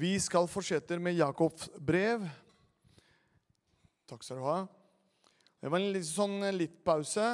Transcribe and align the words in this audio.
Vi 0.00 0.14
skal 0.20 0.46
fortsette 0.48 0.96
med 0.96 1.12
Jakobs 1.12 1.66
brev. 1.76 2.22
Takk 4.08 4.22
skal 4.24 4.38
du 4.38 4.44
ha. 4.46 4.60
Det 5.60 5.68
var 5.68 5.76
en 5.76 5.90
litt, 5.92 6.06
sånn, 6.08 6.38
litt 6.56 6.78
pause 6.86 7.24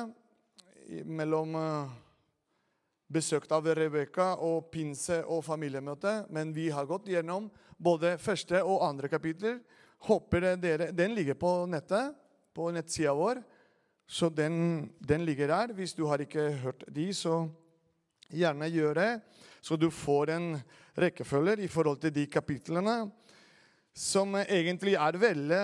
mellom 1.06 1.52
eh, 1.60 1.92
besøk 3.06 3.46
av 3.54 3.68
Rebekka 3.70 4.32
og 4.42 4.66
pinse 4.72 5.20
og 5.30 5.44
familiemøte. 5.46 6.24
Men 6.34 6.50
vi 6.56 6.64
har 6.74 6.88
gått 6.90 7.06
gjennom 7.12 7.46
både 7.78 8.16
første 8.18 8.64
og 8.64 8.82
andre 8.88 9.12
kapitler. 9.12 9.60
Håper 10.08 10.48
dere, 10.58 10.88
Den 10.90 11.14
ligger 11.14 11.38
på 11.38 11.52
nettet, 11.70 12.16
på 12.50 12.72
nettsida 12.74 13.14
vår. 13.14 13.44
Så 14.10 14.26
den, 14.26 14.88
den 14.98 15.22
ligger 15.28 15.54
der. 15.54 15.76
Hvis 15.78 15.94
du 15.94 16.02
har 16.10 16.18
ikke 16.18 16.48
hørt 16.64 16.82
de, 16.90 17.12
så 17.14 17.44
gjerne 18.26 18.66
gjør 18.74 18.98
det. 18.98 19.12
Så 19.62 19.78
du 19.78 19.86
får 19.86 20.34
en 20.34 20.50
rekkefølge 20.96 21.60
i 21.64 21.70
forhold 21.70 22.00
til 22.02 22.14
de 22.14 22.26
kapitlene 22.30 22.96
som 23.96 24.34
egentlig 24.42 24.96
er 25.00 25.20
veldig 25.20 25.62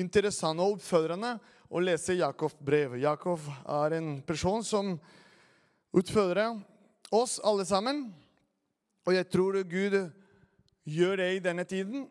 interessante 0.00 0.62
og 0.62 0.78
oppfølgende 0.78 1.36
å 1.74 1.82
lese 1.82 2.16
Jakobs 2.18 2.56
brev. 2.62 2.96
Jakob 3.02 3.42
er 3.66 3.96
en 3.98 4.16
person 4.26 4.62
som 4.66 4.94
utfordrer 5.94 6.58
oss 7.14 7.38
alle 7.46 7.66
sammen. 7.66 8.08
Og 9.04 9.14
jeg 9.14 9.28
tror 9.30 9.60
Gud 9.68 9.96
gjør 10.84 11.20
det 11.20 11.28
i 11.34 11.42
denne 11.44 11.64
tiden. 11.68 12.06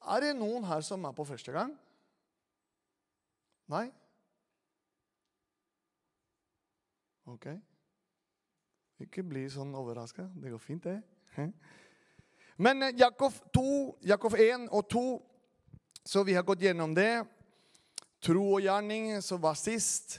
Er 0.00 0.24
det 0.24 0.36
noen 0.38 0.64
her 0.68 0.84
som 0.86 1.04
er 1.04 1.16
på 1.16 1.26
første 1.28 1.54
gang? 1.54 1.72
Nei? 3.70 3.86
Ok. 7.30 7.46
Ikke 9.00 9.24
bli 9.24 9.46
sånn 9.48 9.72
overraska. 9.76 10.26
Det 10.36 10.52
går 10.52 10.60
fint, 10.60 10.84
det. 10.84 10.98
Men 12.60 12.82
eh, 12.84 12.96
Jakob 13.00 13.32
2, 13.54 13.66
Jakob 14.04 14.36
1 14.36 14.66
og 14.68 14.88
2, 14.92 15.04
så 16.04 16.24
vi 16.26 16.34
har 16.36 16.44
gått 16.44 16.66
gjennom 16.66 16.92
det. 16.96 17.22
Tro 18.20 18.42
og 18.58 18.64
gjerning, 18.64 19.14
som 19.24 19.40
var 19.40 19.56
sist. 19.56 20.18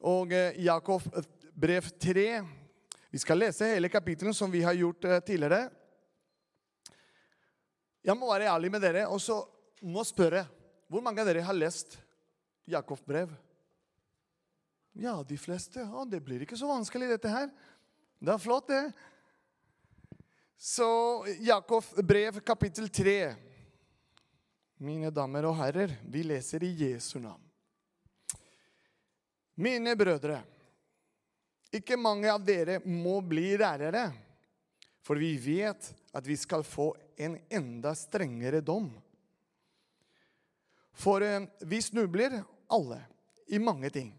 Og 0.00 0.32
eh, 0.32 0.56
Jakob 0.64 1.04
eh, 1.12 1.28
brev 1.52 1.90
3. 2.00 2.28
Vi 3.12 3.20
skal 3.20 3.42
lese 3.44 3.68
hele 3.74 3.92
kapittelet 3.92 4.36
som 4.36 4.52
vi 4.52 4.64
har 4.64 4.76
gjort 4.76 5.04
tidligere. 5.28 5.66
Jeg 8.06 8.16
må 8.16 8.28
være 8.30 8.48
ærlig 8.52 8.70
med 8.70 8.84
dere 8.84 9.06
og 9.10 9.18
så 9.20 9.40
må 9.82 10.04
spørre 10.06 10.44
hvor 10.86 11.02
mange 11.02 11.20
av 11.20 11.26
dere 11.28 11.42
har 11.42 11.56
lest 11.56 11.96
Jakobs 12.70 13.02
brev? 13.06 13.32
Ja, 14.96 15.18
de 15.26 15.36
fleste. 15.36 15.82
Ja, 15.84 16.04
det 16.08 16.22
blir 16.24 16.44
ikke 16.44 16.56
så 16.56 16.68
vanskelig, 16.70 17.10
dette 17.10 17.30
her. 17.30 17.50
Det 18.18 18.32
er 18.32 18.38
flott, 18.40 18.68
det. 18.68 18.92
Så 20.56 20.88
Jakobs 21.40 21.94
brev, 21.94 22.40
kapittel 22.40 22.88
3. 22.88 23.34
Mine 24.80 25.10
damer 25.12 25.44
og 25.50 25.58
herrer, 25.60 25.92
vi 26.08 26.24
leser 26.24 26.64
i 26.64 26.72
Jesu 26.80 27.18
navn. 27.20 27.42
Mine 29.56 29.94
brødre, 29.96 30.42
ikke 31.72 31.96
mange 32.00 32.28
av 32.32 32.42
dere 32.44 32.78
må 32.84 33.18
bli 33.24 33.54
lærere, 33.60 34.10
for 35.04 35.20
vi 35.20 35.34
vet 35.40 35.92
at 36.16 36.26
vi 36.26 36.36
skal 36.40 36.64
få 36.64 36.90
en 37.20 37.38
enda 37.52 37.94
strengere 37.96 38.60
dom. 38.64 38.90
For 40.96 41.24
eh, 41.24 41.44
vi 41.68 41.80
snubler 41.84 42.40
alle 42.72 43.02
i 43.52 43.60
mange 43.60 43.92
ting. 43.92 44.12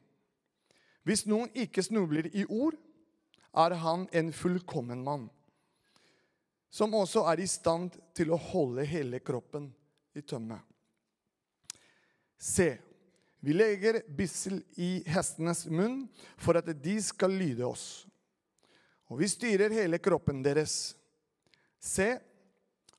Hvis 1.06 1.26
noen 1.30 1.50
ikke 1.58 1.86
snubler 1.86 2.30
i 2.34 2.45
ord, 2.45 2.78
er 3.53 3.76
han 3.82 4.08
en 4.11 4.32
fullkommen 4.33 5.04
mann, 5.04 5.27
som 6.70 6.94
også 6.94 7.23
er 7.32 7.42
i 7.42 7.48
stand 7.49 7.95
til 8.17 8.33
å 8.33 8.42
holde 8.52 8.86
hele 8.86 9.20
kroppen 9.23 9.70
i 10.17 10.21
tømme. 10.21 10.60
Se, 12.38 12.76
vi 13.39 13.54
legger 13.54 14.02
bissel 14.17 14.60
i 14.82 15.02
hestenes 15.10 15.66
munn 15.70 16.04
for 16.38 16.60
at 16.60 16.70
de 16.83 16.98
skal 17.02 17.33
lyde 17.33 17.66
oss. 17.66 18.05
Og 19.08 19.21
vi 19.21 19.30
styrer 19.32 19.73
hele 19.73 20.00
kroppen 20.04 20.42
deres. 20.45 20.95
Se, 21.80 22.17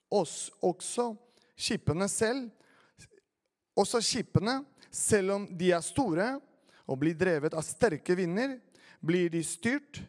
oss 0.09 0.49
også 0.65 1.12
skipene 1.59 2.09
selv, 2.09 2.49
også 3.78 4.01
skipene, 4.03 4.62
selv 4.91 5.34
om 5.37 5.45
de 5.59 5.72
er 5.75 5.84
store 5.84 6.31
og 6.89 6.97
blir 7.03 7.19
drevet 7.19 7.55
av 7.55 7.67
sterke 7.67 8.17
vinder, 8.17 8.56
blir 9.05 9.28
de 9.31 9.43
styrt 9.45 10.01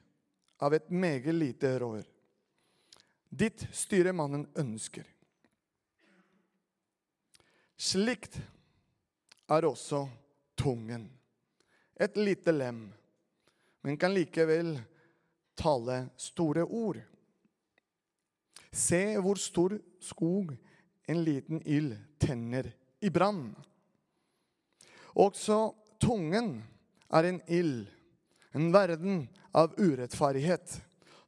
av 0.59 0.74
et 0.74 0.90
meget 0.90 1.36
lite 1.36 1.80
rår. 1.80 2.03
Ditt 3.30 3.68
styrer 3.74 4.14
mannen 4.14 4.47
ønsker. 4.58 5.06
Slikt 7.80 8.40
er 9.48 9.66
også 9.66 10.03
tungen. 10.59 11.08
Et 11.96 12.18
lite 12.18 12.52
lem, 12.52 12.90
men 13.81 13.98
kan 14.00 14.14
likevel 14.14 14.74
tale 15.59 16.02
store 16.19 16.64
ord. 16.64 17.00
Se 18.72 19.02
hvor 19.19 19.40
stor 19.40 19.78
skog 20.03 20.52
en 21.09 21.24
liten 21.24 21.62
ild 21.66 21.96
tenner 22.19 22.72
i 23.00 23.09
brann. 23.09 23.56
Også 25.19 25.74
tungen 26.00 26.59
er 27.09 27.30
en 27.31 27.42
ild, 27.48 27.88
en 28.52 28.72
verden 28.72 29.28
av 29.52 29.74
urettferdighet. 29.78 30.82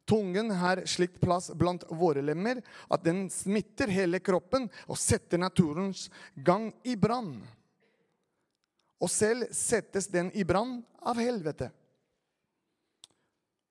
Tungen 0.04 0.50
har 0.50 0.82
slikt 0.86 1.20
plass 1.20 1.50
blant 1.54 1.84
våre 1.88 2.22
lemmer 2.22 2.62
at 2.90 3.04
den 3.04 3.28
smitter 3.30 3.90
hele 3.92 4.18
kroppen 4.18 4.66
og 4.88 4.98
setter 4.98 5.38
naturens 5.38 6.08
gang 6.34 6.72
i 6.82 6.96
brann. 6.98 7.36
Og 9.02 9.10
selv 9.10 9.50
settes 9.54 10.10
den 10.10 10.30
i 10.34 10.44
brann 10.46 10.80
av 11.02 11.18
helvete. 11.22 11.70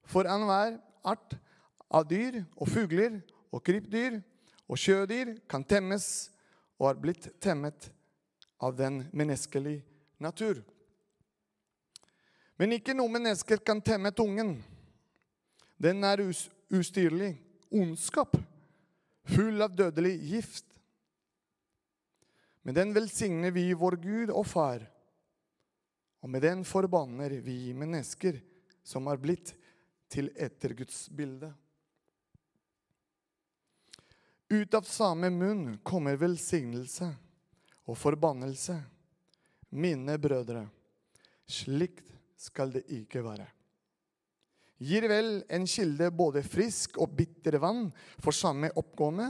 For 0.08 0.28
enhver 0.28 0.80
art 1.08 1.36
av 1.92 2.08
dyr 2.08 2.42
og 2.56 2.68
fugler 2.72 3.20
og 3.52 3.64
krypdyr 3.68 4.20
og 4.72 4.80
sjødyr 4.80 5.36
kan 5.52 5.68
temmes 5.68 6.32
og 6.80 6.90
er 6.90 7.02
blitt 7.04 7.28
temmet 7.44 7.92
av 8.62 8.76
den 8.80 9.04
menneskelige 9.12 9.84
natur. 10.22 10.62
Men 12.60 12.76
ikke 12.78 12.96
noe 12.98 13.12
mennesker 13.12 13.62
kan 13.66 13.82
temme 13.82 14.12
tungen. 14.16 14.58
Den 15.82 16.04
er 16.06 16.22
us 16.28 16.50
ustyrlig, 16.72 17.36
ondskap, 17.72 18.36
full 19.24 19.62
av 19.62 19.76
dødelig 19.76 20.14
gift. 20.30 20.66
Med 22.62 22.76
den 22.76 22.94
velsigner 22.94 23.52
vi 23.52 23.72
vår 23.74 23.98
Gud 24.04 24.30
og 24.30 24.46
Far, 24.48 24.86
og 26.22 26.30
med 26.30 26.44
den 26.46 26.62
forbanner 26.68 27.34
vi 27.42 27.74
mennesker 27.74 28.38
som 28.86 29.10
er 29.10 29.20
blitt 29.22 29.56
til 30.12 30.30
etter 30.36 30.76
Guds 30.78 31.08
bilde. 31.10 31.50
Ut 34.52 34.74
av 34.78 34.86
samme 34.86 35.32
munn 35.32 35.78
kommer 35.84 36.20
velsignelse 36.20 37.08
og 37.88 37.98
forbannelse. 37.98 38.76
Mine 39.72 40.18
brødre, 40.20 40.66
slikt 41.48 42.11
skal 42.42 42.74
det 42.74 42.88
ikke 42.90 43.22
være. 43.26 43.46
Gir 44.82 45.06
vel 45.10 45.44
en 45.54 45.68
kilde 45.70 46.08
både 46.10 46.42
frisk 46.42 46.98
og 47.04 47.14
bitter 47.14 47.60
vann 47.62 47.86
for 48.18 48.34
samme 48.34 48.72
oppgående? 48.82 49.30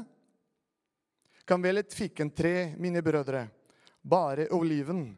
Kan 1.43 1.63
vel 1.63 1.81
et 1.81 1.91
fikentre, 1.91 2.77
mine 2.79 3.01
brødre, 3.03 3.49
bare 4.01 4.47
oliven, 4.55 5.09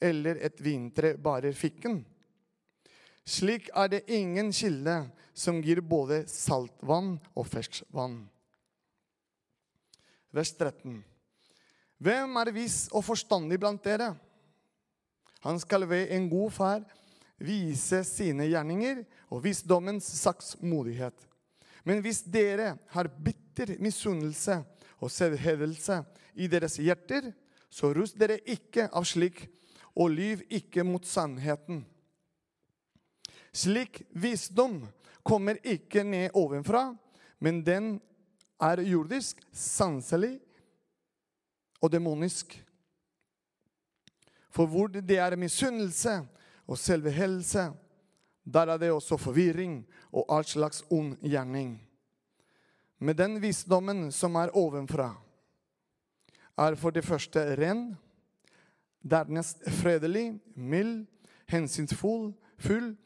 eller 0.00 0.42
et 0.44 0.60
vintre 0.60 1.14
bare 1.16 1.54
fikken? 1.56 2.02
Slik 3.24 3.70
er 3.76 3.88
det 3.92 4.04
ingen 4.12 4.52
kilde 4.52 5.00
som 5.32 5.62
gir 5.64 5.80
både 5.80 6.26
saltvann 6.28 7.14
og 7.32 7.48
ferskvann. 7.48 8.20
Vers 10.34 10.52
13. 10.52 11.00
Hvem 12.04 12.40
er 12.42 12.52
vis 12.52 12.82
og 12.92 13.06
forstandig 13.06 13.56
blant 13.60 13.80
dere? 13.84 14.12
Han 15.46 15.60
skal 15.60 15.86
ved 15.88 16.10
en 16.14 16.28
god 16.30 16.50
far 16.50 16.84
vise 17.38 18.02
sine 18.06 18.48
gjerninger 18.50 19.04
og 19.30 19.44
visdommens 19.44 20.06
saksmodighet. 20.18 21.14
Men 21.86 22.02
hvis 22.02 22.24
dere 22.26 22.74
har 22.92 23.10
bitter 23.24 23.76
misunnelse 23.82 24.58
og 24.98 25.12
selvhevelse 25.12 26.02
i 26.34 26.48
deres 26.50 26.78
hjerter, 26.82 27.30
så 27.70 27.92
rust 27.94 28.18
dere 28.18 28.40
ikke 28.48 28.88
av 28.92 29.06
slik, 29.06 29.46
og 29.98 30.12
lyv 30.14 30.44
ikke 30.54 30.84
mot 30.86 31.06
sannheten. 31.06 31.82
Slik 33.50 34.02
visdom 34.14 34.84
kommer 35.26 35.58
ikke 35.66 36.04
ned 36.06 36.36
ovenfra, 36.38 36.92
men 37.42 37.62
den 37.66 37.96
er 38.62 38.82
jordisk, 38.86 39.40
sanselig 39.52 40.36
og 41.82 41.92
demonisk. 41.92 42.54
For 44.50 44.66
hvor 44.66 44.88
det 44.88 45.18
er 45.18 45.36
misunnelse 45.36 46.22
og 46.66 46.78
selve 46.78 47.10
helse, 47.10 47.70
der 48.44 48.66
er 48.72 48.78
det 48.78 48.90
også 48.92 49.16
forvirring 49.16 49.86
og 50.12 50.26
all 50.28 50.44
slags 50.44 50.84
ond 50.90 51.16
gjerning. 51.22 51.88
med 52.98 53.14
den 53.14 53.38
visdommen 53.42 54.12
som 54.12 54.34
er 54.34 54.50
ovenfra, 54.56 55.12
er 56.58 56.74
for 56.74 56.90
det 56.90 57.04
første 57.06 57.40
ren, 57.56 57.92
dernest 59.10 59.62
fredelig, 59.78 60.40
mild, 60.56 61.06
hensynsfull, 61.46 62.32
full, 62.58 62.96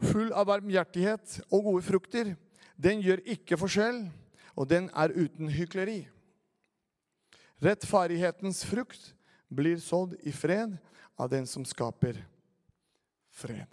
full 0.00 0.32
av 0.32 0.48
varmhjertighet 0.48 1.42
og 1.50 1.66
gode 1.68 1.84
frukter. 1.84 2.32
Den 2.80 3.02
gjør 3.04 3.20
ikke 3.28 3.58
forskjell, 3.60 4.06
og 4.56 4.70
den 4.70 4.88
er 4.96 5.12
uten 5.12 5.52
hykleri. 5.52 6.06
Rettferdighetens 7.60 8.64
frukt 8.64 9.12
blir 9.50 9.76
sådd 9.82 10.14
i 10.20 10.32
fred 10.32 10.76
av 11.16 11.28
den 11.28 11.46
som 11.46 11.64
skaper 11.64 12.26
fred. 13.30 13.66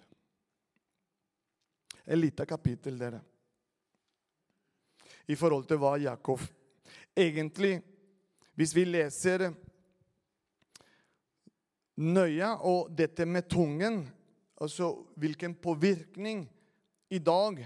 Et 2.06 2.18
lite 2.18 2.46
kapittel, 2.46 2.98
dere. 2.98 3.22
I 5.28 5.36
forhold 5.36 5.68
til 5.68 5.80
hva 5.82 5.98
Jakob 6.00 6.42
egentlig 7.18 7.82
Hvis 8.58 8.72
vi 8.74 8.88
leser 8.88 9.52
nøye 12.02 12.48
og 12.66 12.88
dette 12.98 13.26
med 13.30 13.46
tungen, 13.46 14.00
altså 14.58 14.88
hvilken 15.14 15.54
påvirkning 15.62 16.40
i 17.14 17.20
dag 17.22 17.60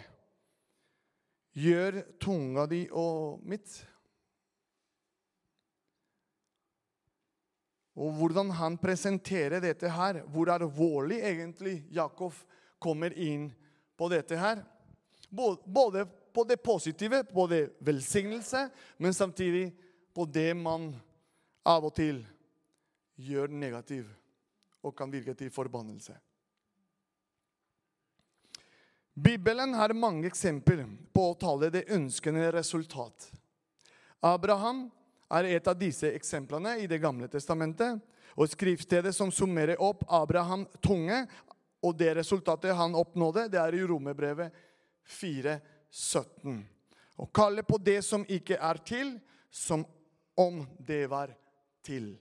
gjør 1.56 2.02
tunga 2.20 2.66
di 2.68 2.82
og 2.92 3.40
mitt 3.48 3.72
Og 8.00 8.14
hvordan 8.16 8.54
han 8.56 8.78
presenterer 8.80 9.60
dette 9.64 9.90
her, 9.92 10.22
hvor 10.32 10.52
alvorlig 10.54 11.20
egentlig 11.28 11.82
Jakob 11.92 12.36
kommer 12.80 13.14
inn 13.14 13.50
på 14.00 14.08
dette 14.12 14.38
her. 14.40 14.64
Både 15.30 16.06
på 16.34 16.44
det 16.48 16.62
positive, 16.64 17.24
på 17.24 17.48
det 17.52 17.66
velsignelse, 17.84 18.70
men 18.98 19.14
samtidig 19.14 19.72
på 20.16 20.26
det 20.26 20.54
man 20.58 20.94
av 21.68 21.86
og 21.86 21.96
til 21.96 22.24
gjør 23.22 23.52
negativ 23.52 24.08
og 24.82 24.96
kan 24.98 25.12
virke 25.12 25.36
til 25.38 25.52
forbannelse. 25.54 26.16
Bibelen 29.14 29.76
har 29.76 29.94
mange 29.94 30.30
eksempler 30.32 30.86
på 31.14 31.28
å 31.30 31.38
tale 31.38 31.70
det 31.74 31.84
ønskede 31.92 32.48
resultat. 32.56 33.28
Abraham 34.24 34.88
er 35.32 35.48
et 35.56 35.68
av 35.68 35.78
disse 35.80 36.10
eksemplene 36.12 36.78
i 36.84 36.88
Det 36.88 37.00
gamle 37.02 37.28
testamentet. 37.32 38.00
Og 38.36 38.48
skriftstedet 38.48 39.12
som 39.16 39.32
summerer 39.32 39.82
opp 39.84 40.06
Abraham 40.08 40.66
tunge 40.82 41.26
og 41.82 41.98
det 41.98 42.14
resultatet 42.20 42.76
han 42.78 42.96
oppnådde, 42.96 43.50
det 43.52 43.60
er 43.60 43.76
i 43.76 43.84
Romerbrevet 43.88 44.54
4,17. 45.20 46.62
Å 47.18 47.28
kalle 47.34 47.64
på 47.66 47.80
det 47.82 48.00
som 48.06 48.24
ikke 48.30 48.58
er 48.62 48.80
til, 48.86 49.16
som 49.50 49.84
om 50.40 50.62
det 50.80 51.04
var 51.12 51.34
til. 51.86 52.14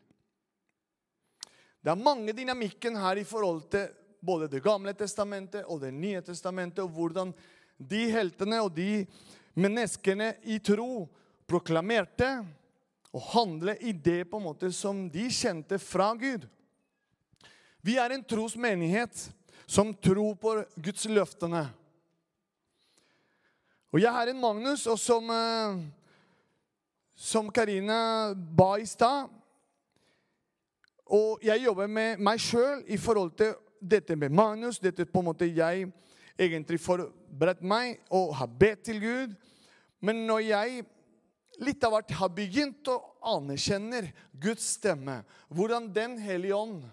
Det 1.80 1.92
er 1.92 2.00
mange 2.00 2.34
dynamikken 2.36 2.98
her 3.00 3.20
i 3.20 3.24
forhold 3.24 3.68
til 3.72 3.88
både 4.20 4.50
Det 4.52 4.60
gamle 4.60 4.92
testamentet 4.92 5.64
og 5.64 5.80
Det 5.80 5.92
nye 5.94 6.20
testamentet, 6.20 6.84
og 6.84 6.90
hvordan 6.90 7.32
de 7.78 8.02
heltene 8.12 8.60
og 8.60 8.74
de 8.76 9.06
menneskene 9.56 10.34
i 10.44 10.58
tro 10.60 11.06
proklamerte 11.48 12.28
og 13.12 13.22
handle 13.32 13.74
i 13.80 13.92
det 13.92 14.24
på 14.30 14.38
en 14.38 14.46
måte 14.46 14.70
som 14.72 15.08
de 15.10 15.26
kjente 15.34 15.78
fra 15.82 16.12
Gud. 16.14 16.46
Vi 17.82 17.96
er 17.98 18.12
en 18.14 18.24
trosmenighet 18.24 19.30
som 19.66 19.94
tror 19.94 20.34
på 20.34 20.54
Guds 20.82 21.06
løftene. 21.08 21.64
Og 23.90 24.02
jeg 24.02 24.22
er 24.22 24.30
en 24.30 24.40
Magnus, 24.40 24.86
og 24.86 24.98
som, 24.98 25.30
eh, 25.30 25.80
som 27.16 27.50
Karina 27.50 28.34
ba 28.34 28.76
i 28.76 28.86
stad 28.86 29.28
Og 31.06 31.40
jeg 31.42 31.64
jobber 31.64 31.86
med 31.86 32.18
meg 32.18 32.38
sjøl 32.38 32.84
i 32.86 32.96
forhold 32.96 33.32
til 33.36 33.54
dette 33.82 34.16
med 34.16 34.28
Magnus. 34.30 34.78
Dette 34.78 35.04
på 35.04 35.18
en 35.18 35.24
måte 35.24 35.56
jeg 35.56 35.92
egentlig 36.38 36.80
forberedt 36.80 37.62
meg 37.62 37.98
og 38.10 38.36
har 38.36 38.46
bedt 38.46 38.84
til 38.84 39.00
Gud. 39.00 39.34
Men 40.00 40.26
når 40.26 40.38
jeg 40.38 40.84
litt 41.60 41.84
av 41.84 41.94
hvert 41.94 42.14
har 42.16 42.32
begynt 42.32 42.88
å 42.88 42.96
anerkjenne 43.36 44.06
Guds 44.40 44.76
stemme. 44.78 45.20
Hvordan 45.52 45.90
Den 45.92 46.16
hellige 46.20 46.56
ånd 46.56 46.84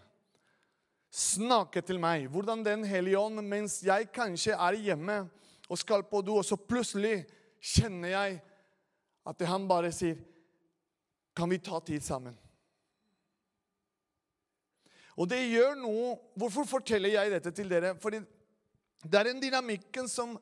snakker 1.14 1.86
til 1.86 2.00
meg. 2.04 2.28
Hvordan 2.32 2.64
Den 2.66 2.84
hellige 2.88 3.20
ånd, 3.20 3.42
mens 3.42 3.80
jeg 3.86 4.12
kanskje 4.14 4.58
er 4.58 4.80
hjemme 4.90 5.24
og 5.68 5.80
skal 5.80 6.04
på 6.08 6.22
do, 6.24 6.38
og 6.40 6.46
så 6.48 6.56
plutselig 6.60 7.26
kjenner 7.60 8.14
jeg 8.14 8.42
at 9.28 9.48
han 9.50 9.68
bare 9.68 9.92
sier 9.92 10.20
Kan 11.36 11.52
vi 11.52 11.60
ta 11.62 11.80
tid 11.86 12.02
sammen? 12.02 12.34
Og 15.18 15.28
det 15.30 15.42
gjør 15.50 15.76
noe 15.78 16.16
Hvorfor 16.38 16.66
forteller 16.66 17.14
jeg 17.14 17.34
dette 17.34 17.52
til 17.52 17.70
dere? 17.70 17.96
Fordi 18.00 18.22
det 19.04 19.20
er 19.20 19.30
en 19.30 19.42
dynamikken 19.42 20.08
som 20.10 20.38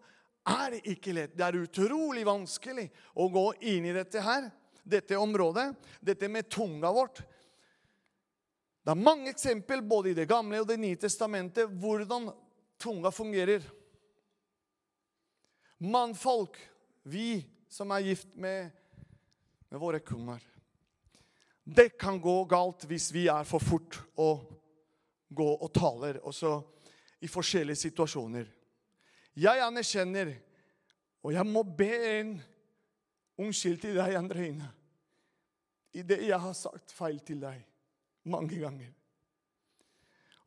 er 0.45 0.77
ikke 0.83 1.13
lett. 1.15 1.33
Det 1.37 1.45
er 1.45 1.57
utrolig 1.63 2.25
vanskelig 2.27 2.85
å 3.17 3.27
gå 3.33 3.45
inn 3.71 3.87
i 3.89 3.95
dette 3.95 4.21
her, 4.21 4.49
dette 4.83 5.17
området, 5.17 5.71
dette 5.99 6.29
med 6.29 6.49
tunga 6.51 6.91
vårt. 6.93 7.23
Det 8.85 8.93
er 8.93 9.01
mange 9.01 9.31
eksempel 9.33 9.81
både 9.81 10.11
i 10.11 10.17
Det 10.17 10.27
gamle 10.29 10.61
og 10.61 10.67
Det 10.69 10.77
nye 10.77 10.99
testamentet 11.01 11.71
hvordan 11.81 12.29
tunga 12.77 13.09
fungerer. 13.11 13.63
Mannfolk, 15.81 16.59
vi 17.03 17.41
som 17.69 17.91
er 17.91 18.05
gift 18.05 18.35
med, 18.35 18.69
med 19.69 19.79
våre 19.81 19.99
koner 19.99 20.39
Det 21.65 21.97
kan 21.99 22.21
gå 22.21 22.35
galt 22.45 22.85
hvis 22.87 23.09
vi 23.11 23.25
er 23.27 23.43
for 23.43 23.59
fort 23.59 23.97
å 24.15 24.29
gå 25.35 25.49
og 25.55 25.73
taler 25.73 26.21
også 26.21 26.53
i 27.25 27.27
forskjellige 27.27 27.87
situasjoner. 27.87 28.45
Jeg 29.35 29.59
anerkjenner, 29.59 30.31
og 31.25 31.33
jeg 31.35 31.47
må 31.49 31.63
be 31.67 31.91
en 32.19 32.35
unnskyld 33.41 33.81
til 33.83 33.97
deg, 33.99 34.15
Andreine, 34.15 34.69
i 35.95 36.03
det 36.07 36.21
jeg 36.23 36.39
har 36.39 36.55
sagt 36.55 36.93
feil 36.95 37.19
til 37.25 37.41
deg 37.43 37.59
mange 38.31 38.59
ganger. 38.59 38.91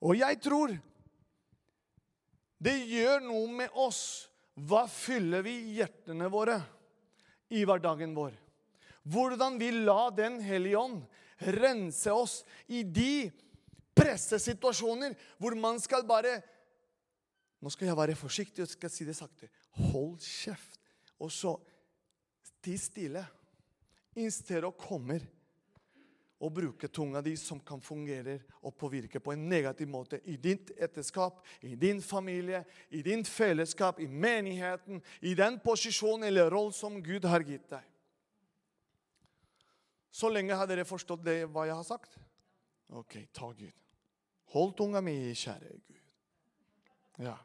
Og 0.05 0.17
jeg 0.19 0.39
tror 0.45 0.73
det 2.59 2.75
gjør 2.91 3.23
noe 3.23 3.47
med 3.63 3.79
oss. 3.79 4.03
Hva 4.59 4.89
fyller 4.91 5.45
vi 5.47 5.55
hjertene 5.77 6.27
våre 6.33 6.57
i 7.55 7.63
hverdagen 7.63 8.15
vår? 8.17 8.33
Hvordan 9.09 9.59
vi 9.61 9.71
la 9.87 10.09
Den 10.11 10.41
hellige 10.43 10.81
ånd 10.81 11.05
rense 11.55 12.11
oss 12.11 12.41
i 12.67 12.83
de 12.83 13.29
pressesituasjoner 13.95 15.15
hvor 15.39 15.55
man 15.59 15.79
skal 15.83 16.03
bare 16.07 16.41
nå 17.59 17.73
skal 17.75 17.91
jeg 17.91 17.99
være 17.99 18.19
forsiktig 18.19 18.63
og 18.65 18.71
skal 18.71 18.93
si 18.93 19.07
det 19.09 19.17
sakte. 19.19 19.49
Hold 19.91 20.21
kjeft. 20.23 20.79
Og 21.19 21.33
så 21.35 21.57
ti 22.63 22.77
stille. 22.79 23.25
Innstedet 24.19 24.67
å 24.69 24.77
komme 24.79 25.19
og 26.39 26.53
bruke 26.55 26.89
tunga 26.89 27.21
di 27.23 27.35
som 27.39 27.59
kan 27.67 27.81
fungere 27.83 28.37
og 28.63 28.77
påvirke 28.79 29.19
på 29.23 29.33
en 29.35 29.49
negativ 29.51 29.91
måte 29.91 30.21
i 30.31 30.37
ditt 30.39 30.71
etterskap, 30.79 31.41
i 31.67 31.75
din 31.75 32.03
familie, 32.03 32.63
i 32.95 33.03
din 33.03 33.25
fellesskap, 33.27 33.99
i 34.01 34.07
menigheten, 34.07 35.03
i 35.21 35.35
den 35.39 35.59
posisjon 35.65 36.23
eller 36.25 36.51
rollen 36.51 36.75
som 36.75 37.03
Gud 37.03 37.27
har 37.27 37.43
gitt 37.47 37.67
deg. 37.75 37.83
Så 40.15 40.31
lenge 40.31 40.55
har 40.55 40.67
dere 40.71 40.87
forstått 40.87 41.27
det, 41.27 41.41
hva 41.51 41.67
jeg 41.69 41.79
har 41.79 41.87
sagt? 41.87 42.15
Ok, 42.95 43.19
ta 43.35 43.51
Gud. 43.53 43.75
Hold 44.55 44.77
tunga 44.79 45.03
mi, 45.05 45.19
kjære 45.37 45.75
Gud. 45.75 45.98
Ja. 47.19 47.37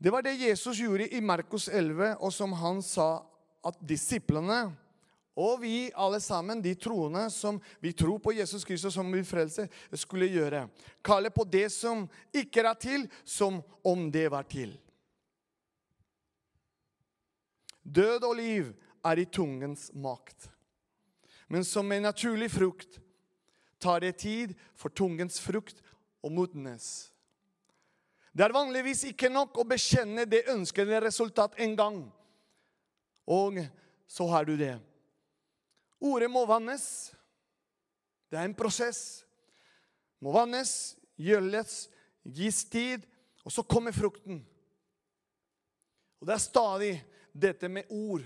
Det 0.00 0.10
var 0.10 0.22
det 0.24 0.38
Jesus 0.40 0.78
gjorde 0.78 1.10
i 1.12 1.20
Markus 1.20 1.68
11, 1.68 2.14
og 2.20 2.32
som 2.32 2.52
han 2.56 2.78
sa 2.82 3.20
at 3.66 3.76
disiplene 3.84 4.70
og 5.40 5.60
vi 5.62 5.90
alle 5.94 6.18
sammen, 6.20 6.60
de 6.62 6.72
troende 6.74 7.22
som 7.32 7.60
vi 7.80 7.92
tror 7.96 8.18
på 8.18 8.34
Jesus 8.34 8.64
Kristus 8.66 8.94
som 8.94 9.08
vil 9.12 9.24
frelse, 9.24 9.68
skulle 9.94 10.28
gjøre. 10.28 10.66
Kalle 11.04 11.30
på 11.32 11.46
det 11.48 11.68
som 11.72 12.06
ikke 12.34 12.64
er 12.66 12.78
til, 12.80 13.06
som 13.24 13.60
om 13.86 14.08
det 14.12 14.26
var 14.32 14.48
til. 14.50 14.74
Død 17.82 18.26
og 18.28 18.34
liv 18.36 18.72
er 19.04 19.22
i 19.22 19.24
tungens 19.24 19.90
makt. 19.94 20.50
Men 21.48 21.64
som 21.64 21.88
en 21.92 22.04
naturlig 22.04 22.50
frukt 22.52 23.00
tar 23.80 24.04
det 24.04 24.18
tid 24.20 24.52
for 24.76 24.92
tungens 24.92 25.40
frukt 25.40 25.80
å 26.22 26.30
modnes. 26.32 27.10
Det 28.32 28.44
er 28.46 28.54
vanligvis 28.54 29.04
ikke 29.10 29.30
nok 29.32 29.58
å 29.58 29.66
bekjenne 29.66 30.26
det 30.28 30.46
ønskede 30.52 31.00
resultat 31.02 31.56
en 31.58 31.74
gang. 31.78 31.98
Og 33.26 33.58
så 34.06 34.26
har 34.30 34.46
du 34.46 34.54
det. 34.58 34.76
Ordet 36.00 36.30
må 36.30 36.44
vannes. 36.48 36.84
Det 38.30 38.38
er 38.38 38.46
en 38.46 38.56
prosess. 38.56 39.24
Må 40.22 40.32
vannes, 40.34 40.94
gjøles, 41.18 41.88
gis 42.22 42.62
tid, 42.70 43.06
og 43.44 43.52
så 43.52 43.64
kommer 43.66 43.94
frukten. 43.96 44.42
Og 46.20 46.28
det 46.28 46.36
er 46.36 46.48
stadig. 46.48 46.92
dette 47.32 47.68
med 47.68 47.86
ord. 47.94 48.24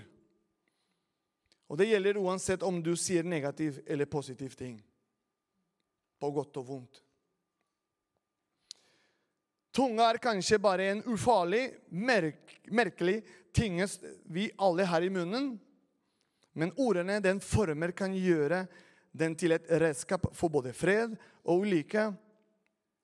Og 1.69 1.77
det 1.77 1.85
gjelder 1.85 2.17
uansett 2.17 2.63
om 2.65 2.79
du 2.81 2.95
sier 2.97 3.21
negativ 3.23 3.77
eller 3.85 4.09
positiv 4.09 4.55
ting. 4.57 4.79
På 6.17 6.31
godt 6.33 6.57
og 6.57 6.65
vondt. 6.65 7.04
Tunga 9.75 10.07
er 10.07 10.21
kanskje 10.23 10.59
bare 10.63 10.85
en 10.93 11.01
ufarlig, 11.11 11.65
merk, 11.91 12.53
merkelig 12.71 13.17
ting 13.51 13.81
vi 14.31 14.47
alle 14.55 14.85
har 14.87 15.03
i 15.03 15.09
munnen. 15.11 15.49
Men 16.55 16.71
ordene 16.79 17.19
den 17.19 17.41
former, 17.43 17.91
kan 17.91 18.13
gjøre 18.15 18.61
den 19.11 19.35
til 19.35 19.51
et 19.51 19.67
redskap 19.67 20.29
for 20.35 20.51
både 20.51 20.71
fred 20.71 21.17
og 21.43 21.65
ulykke, 21.65 22.05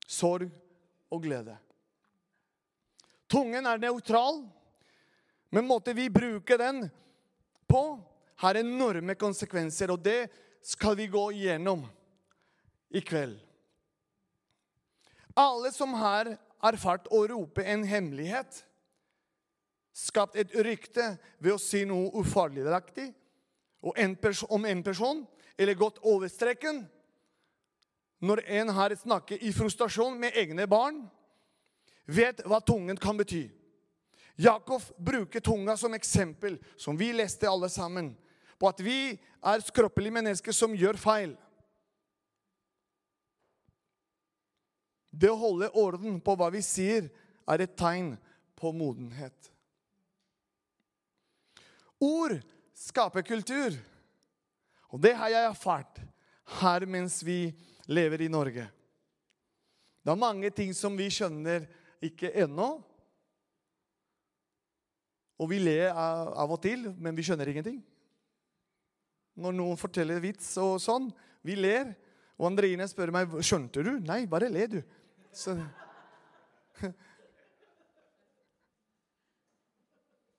sorg 0.08 0.48
og 1.12 1.24
glede. 1.26 1.58
Tungen 3.28 3.68
er 3.68 3.80
nøytral, 3.80 4.40
men 5.52 5.68
måten 5.68 5.96
vi 5.96 6.08
bruker 6.12 6.60
den 6.60 6.86
på, 7.68 7.84
har 8.44 8.60
enorme 8.60 9.16
konsekvenser. 9.20 9.92
Og 9.92 10.00
det 10.00 10.32
skal 10.64 10.96
vi 10.96 11.10
gå 11.12 11.26
igjennom 11.36 11.84
i 12.92 13.04
kveld. 13.04 13.36
Alle 15.36 15.72
som 15.76 15.94
har 16.00 16.32
erfart 16.64 17.10
å 17.12 17.24
rope 17.32 17.64
en 17.66 17.84
hemmelighet, 17.88 18.64
skapt 19.94 20.38
et 20.40 20.54
rykte 20.56 21.16
ved 21.40 21.56
å 21.56 21.62
si 21.62 21.84
noe 21.86 22.12
ufarligaktig 22.22 23.10
om 23.82 24.66
en 24.66 24.84
person, 24.84 25.26
eller 25.58 25.78
gått 25.78 26.00
over 26.08 26.30
streken 26.32 26.86
når 28.22 28.44
en 28.60 28.70
har 28.70 28.94
snakket 28.96 29.42
i 29.42 29.52
frustrasjon 29.54 30.20
med 30.20 30.38
egne 30.38 30.68
barn, 30.70 31.02
vet 32.06 32.44
hva 32.46 32.62
tungen 32.62 32.98
kan 33.02 33.18
bety. 33.18 33.48
Jakob 34.42 34.82
bruker 34.98 35.42
tunga 35.42 35.76
som 35.78 35.94
eksempel, 35.94 36.60
som 36.78 36.98
vi 36.98 37.12
leste 37.14 37.50
alle 37.50 37.70
sammen, 37.70 38.14
på 38.62 38.70
at 38.70 38.82
vi 38.86 39.18
er 39.18 39.64
skroppelige 39.66 40.14
mennesker 40.14 40.54
som 40.54 40.76
gjør 40.78 41.00
feil. 41.02 41.34
Det 45.12 45.30
å 45.32 45.40
holde 45.40 45.72
orden 45.76 46.20
på 46.24 46.36
hva 46.40 46.48
vi 46.54 46.64
sier, 46.64 47.10
er 47.52 47.64
et 47.64 47.76
tegn 47.76 48.14
på 48.56 48.72
modenhet. 48.72 49.52
Ord 52.02 52.38
skaper 52.78 53.26
kultur. 53.26 53.76
Og 54.92 55.02
det 55.04 55.14
har 55.20 55.32
jeg 55.32 55.50
erfart 55.50 56.00
her 56.60 56.86
mens 56.90 57.22
vi 57.24 57.52
lever 57.92 58.26
i 58.26 58.32
Norge. 58.32 58.66
Det 60.02 60.12
er 60.12 60.20
mange 60.20 60.50
ting 60.56 60.74
som 60.74 60.96
vi 60.98 61.12
skjønner 61.14 61.68
ikke 62.02 62.32
ennå. 62.44 62.74
Og 65.42 65.50
vi 65.50 65.60
ler 65.62 65.92
av 65.94 66.52
og 66.54 66.60
til, 66.62 66.88
men 66.98 67.18
vi 67.18 67.26
skjønner 67.26 67.50
ingenting. 67.50 67.80
Når 69.42 69.56
noen 69.58 69.80
forteller 69.80 70.22
vits 70.22 70.54
og 70.62 70.76
sånn, 70.82 71.10
vi 71.46 71.56
ler. 71.58 71.94
Og 72.38 72.50
Andreine 72.50 72.88
spør 72.90 73.14
meg 73.14 73.38
skjønte 73.46 73.86
du. 73.86 73.94
Nei, 74.06 74.26
bare 74.30 74.50
le, 74.54 74.68
du. 74.70 74.80
Så. 75.34 75.56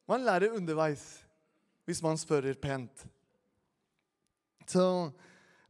Man 0.06 0.25
lærer 0.25 0.52
underveis 0.52 1.02
hvis 1.84 2.02
man 2.02 2.18
spør 2.18 2.52
pent. 2.61 3.06
Så 4.66 5.11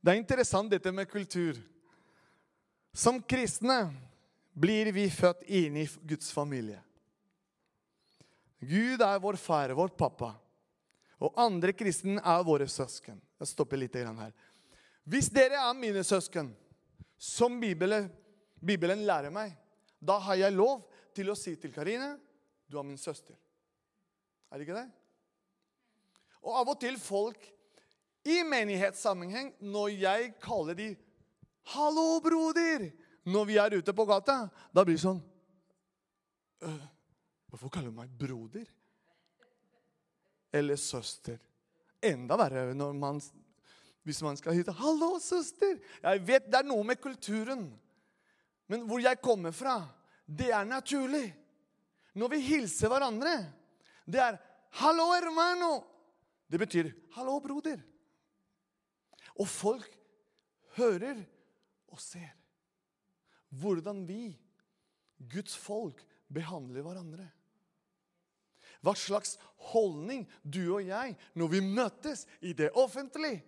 det 0.02 0.12
er 0.12 0.18
interessant, 0.20 0.70
dette 0.70 0.92
med 0.92 1.08
kultur. 1.10 1.56
Som 2.92 3.22
kristne 3.22 3.92
blir 4.52 4.92
vi 4.92 5.06
født 5.10 5.46
inn 5.48 5.78
i 5.80 5.86
Guds 6.08 6.32
familie. 6.34 6.80
Gud 8.60 9.00
er 9.02 9.22
vår 9.22 9.38
far, 9.40 9.72
vår 9.74 9.94
pappa. 9.98 10.34
Og 11.22 11.38
andre 11.38 11.72
kristne 11.74 12.20
er 12.20 12.44
våre 12.46 12.68
søsken. 12.68 13.20
Jeg 13.40 13.50
stopper 13.50 13.78
litt 13.78 13.94
her. 13.94 14.34
Hvis 15.04 15.30
dere 15.34 15.58
er 15.62 15.74
mine 15.74 16.04
søsken, 16.06 16.52
som 17.18 17.60
Bibelen, 17.60 18.10
Bibelen 18.64 19.04
lærer 19.06 19.30
meg, 19.34 19.54
da 20.00 20.18
har 20.22 20.38
jeg 20.38 20.54
lov 20.54 20.84
til 21.14 21.30
å 21.30 21.38
si 21.38 21.56
til 21.60 21.72
Karine 21.74 22.14
du 22.72 22.78
er 22.78 22.86
min 22.86 22.98
søster. 22.98 23.36
Er 24.50 24.58
det 24.58 24.66
ikke 24.66 24.78
det? 24.78 24.88
Og 26.42 26.56
av 26.58 26.70
og 26.72 26.78
til 26.80 26.96
folk 26.98 27.44
i 28.24 28.40
menighetssammenheng, 28.46 29.52
når 29.60 29.88
jeg 30.00 30.34
kaller 30.40 30.74
de 30.74 30.96
'Hallo, 31.64 32.20
broder!' 32.20 32.92
når 33.24 33.44
vi 33.44 33.56
er 33.56 33.76
ute 33.78 33.92
på 33.92 34.04
gata, 34.04 34.48
da 34.74 34.84
blir 34.84 34.96
det 34.96 35.02
sånn 35.02 35.22
«Øh, 36.62 36.86
Hvorfor 37.48 37.68
kaller 37.68 37.90
du 37.90 37.96
meg 37.96 38.10
broder? 38.18 38.64
Eller 40.52 40.76
søster? 40.76 41.38
Enda 42.02 42.36
verre 42.36 42.74
når 42.74 42.92
man, 42.92 43.20
hvis 44.02 44.22
man 44.22 44.36
skal 44.36 44.54
hete 44.54 44.72
'Hallo, 44.72 45.18
søster'. 45.18 45.80
Jeg 46.02 46.26
vet 46.26 46.46
Det 46.46 46.54
er 46.54 46.62
noe 46.62 46.84
med 46.84 47.00
kulturen. 47.00 47.80
Men 48.72 48.86
hvor 48.88 49.02
jeg 49.04 49.20
kommer 49.20 49.52
fra, 49.52 49.82
det 50.24 50.48
er 50.48 50.64
naturlig. 50.64 51.26
Når 52.16 52.30
vi 52.32 52.38
hilser 52.46 52.88
hverandre, 52.88 53.34
det 54.08 54.20
er 54.20 54.38
'Hallo, 54.72 55.12
hermano'. 55.12 55.84
Det 56.48 56.58
betyr 56.58 56.92
'hallo, 57.12 57.38
broder'. 57.38 57.82
Og 59.36 59.48
folk 59.48 59.98
hører 60.76 61.24
og 61.88 62.00
ser 62.00 62.32
hvordan 63.48 64.08
vi, 64.08 64.38
Guds 65.32 65.56
folk, 65.56 66.00
behandler 66.32 66.82
hverandre. 66.82 67.28
Hva 68.80 68.94
slags 68.96 69.36
holdning 69.72 70.24
du 70.42 70.74
og 70.74 70.86
jeg, 70.86 71.16
når 71.34 71.48
vi 71.52 71.60
møtes 71.60 72.26
i 72.40 72.52
det 72.52 72.72
offentlige 72.72 73.42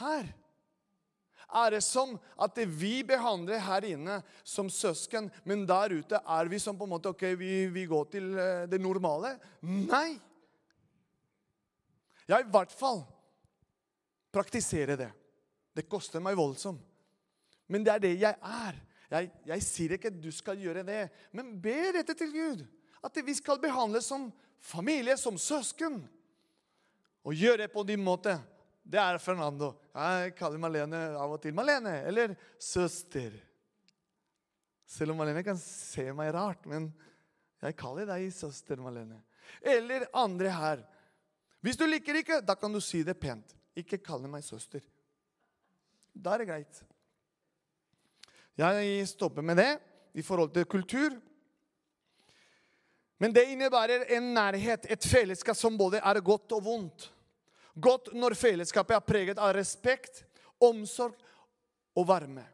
her 0.00 0.32
Er 1.50 1.74
det 1.74 1.82
som 1.82 2.14
at 2.38 2.58
vi 2.66 3.00
behandler 3.06 3.62
her 3.64 3.86
inne 3.88 4.20
som 4.46 4.70
søsken, 4.70 5.30
men 5.44 5.64
der 5.66 5.96
ute 5.98 6.20
er 6.20 6.50
vi 6.50 6.60
som 6.62 6.78
på 6.78 6.86
en 6.86 6.92
måte 6.94 7.10
Ok, 7.10 7.24
vi, 7.38 7.66
vi 7.72 7.86
går 7.90 8.10
til 8.12 8.28
eh, 8.38 8.66
det 8.70 8.80
normale? 8.82 9.34
Nei! 9.66 10.18
Jeg 12.30 12.46
i 12.46 12.52
hvert 12.52 12.70
fall 12.70 13.02
praktiserer 14.30 14.98
det. 15.00 15.10
Det 15.74 15.88
koster 15.90 16.22
meg 16.22 16.38
voldsomt. 16.38 16.82
Men 17.70 17.84
det 17.86 17.92
er 17.92 18.02
det 18.02 18.14
jeg 18.18 18.34
er. 18.34 18.78
Jeg, 19.10 19.30
jeg 19.46 19.62
sier 19.66 19.96
ikke 19.96 20.10
at 20.10 20.22
du 20.22 20.30
skal 20.34 20.58
gjøre 20.58 20.84
det, 20.86 21.02
men 21.34 21.56
be 21.62 21.90
dette 21.94 22.14
til 22.18 22.30
Gud. 22.34 22.62
At 23.02 23.16
vi 23.26 23.34
skal 23.34 23.58
behandles 23.62 24.06
som 24.10 24.28
familie, 24.62 25.16
som 25.18 25.38
søsken. 25.38 26.00
Og 27.26 27.34
gjøre 27.34 27.64
det 27.64 27.72
på 27.72 27.82
din 27.86 28.02
måte. 28.02 28.36
Det 28.82 28.98
er 29.00 29.18
Fernando. 29.22 29.74
Jeg 29.94 30.34
kaller 30.38 30.60
Malene 30.62 31.00
av 31.18 31.36
og 31.36 31.40
til 31.42 31.54
Malene, 31.54 32.00
eller 32.08 32.34
søster. 32.58 33.34
Selv 34.90 35.14
om 35.14 35.20
Malene 35.20 35.44
kan 35.46 35.58
se 35.60 36.08
meg 36.16 36.32
rart, 36.34 36.66
men 36.66 36.88
jeg 37.60 37.76
kaller 37.78 38.08
deg 38.08 38.30
søster 38.34 38.80
Malene. 38.82 39.20
Eller 39.62 40.08
andre 40.16 40.54
her. 40.54 40.84
Hvis 41.60 41.76
du 41.76 41.84
liker 41.86 42.20
ikke, 42.22 42.40
da 42.40 42.56
kan 42.56 42.72
du 42.72 42.80
si 42.82 43.02
det 43.06 43.18
pent. 43.20 43.54
Ikke 43.78 44.00
kalle 44.02 44.30
meg 44.30 44.44
søster. 44.46 44.82
Da 46.10 46.34
er 46.34 46.42
det 46.42 46.48
greit. 46.50 46.80
Jeg 48.58 49.06
stopper 49.08 49.44
med 49.44 49.60
det 49.60 49.70
i 50.18 50.24
forhold 50.24 50.50
til 50.54 50.66
kultur. 50.68 51.14
Men 53.20 53.34
det 53.36 53.50
innebærer 53.52 54.08
en 54.16 54.32
nærhet, 54.34 54.86
et 54.88 55.04
fellesskap 55.04 55.56
som 55.56 55.76
både 55.78 56.00
er 56.00 56.20
godt 56.24 56.56
og 56.56 56.64
vondt. 56.64 57.10
Godt 57.74 58.12
når 58.16 58.34
fellesskapet 58.34 58.96
er 58.96 59.04
preget 59.06 59.38
av 59.38 59.52
respekt, 59.54 60.24
omsorg 60.58 61.14
og 61.96 62.06
varme. 62.08 62.44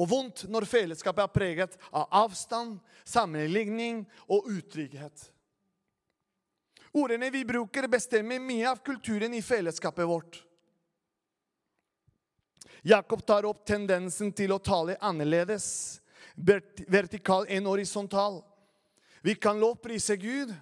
Og 0.00 0.08
vondt 0.08 0.46
når 0.48 0.64
fellesskapet 0.68 1.24
er 1.26 1.34
preget 1.34 1.76
av 1.90 2.08
avstand, 2.22 2.78
sammenligning 3.04 4.04
og 4.30 4.48
utrygghet. 4.48 5.26
Ordene 6.96 7.30
vi 7.30 7.44
bruker, 7.46 7.86
bestemmer 7.90 8.40
mye 8.42 8.70
av 8.70 8.80
kulturen 8.82 9.34
i 9.34 9.42
fellesskapet 9.42 10.08
vårt. 10.08 10.40
Jakob 12.82 13.22
tar 13.26 13.44
opp 13.44 13.66
tendensen 13.68 14.32
til 14.32 14.54
å 14.54 14.62
tale 14.62 14.96
annerledes, 15.04 16.00
vertikal 16.34 17.44
enn 17.52 17.68
horisontal. 17.68 18.40
Vi 19.20 19.34
kan 19.36 19.60
lovprise 19.60 20.16
Gud, 20.16 20.54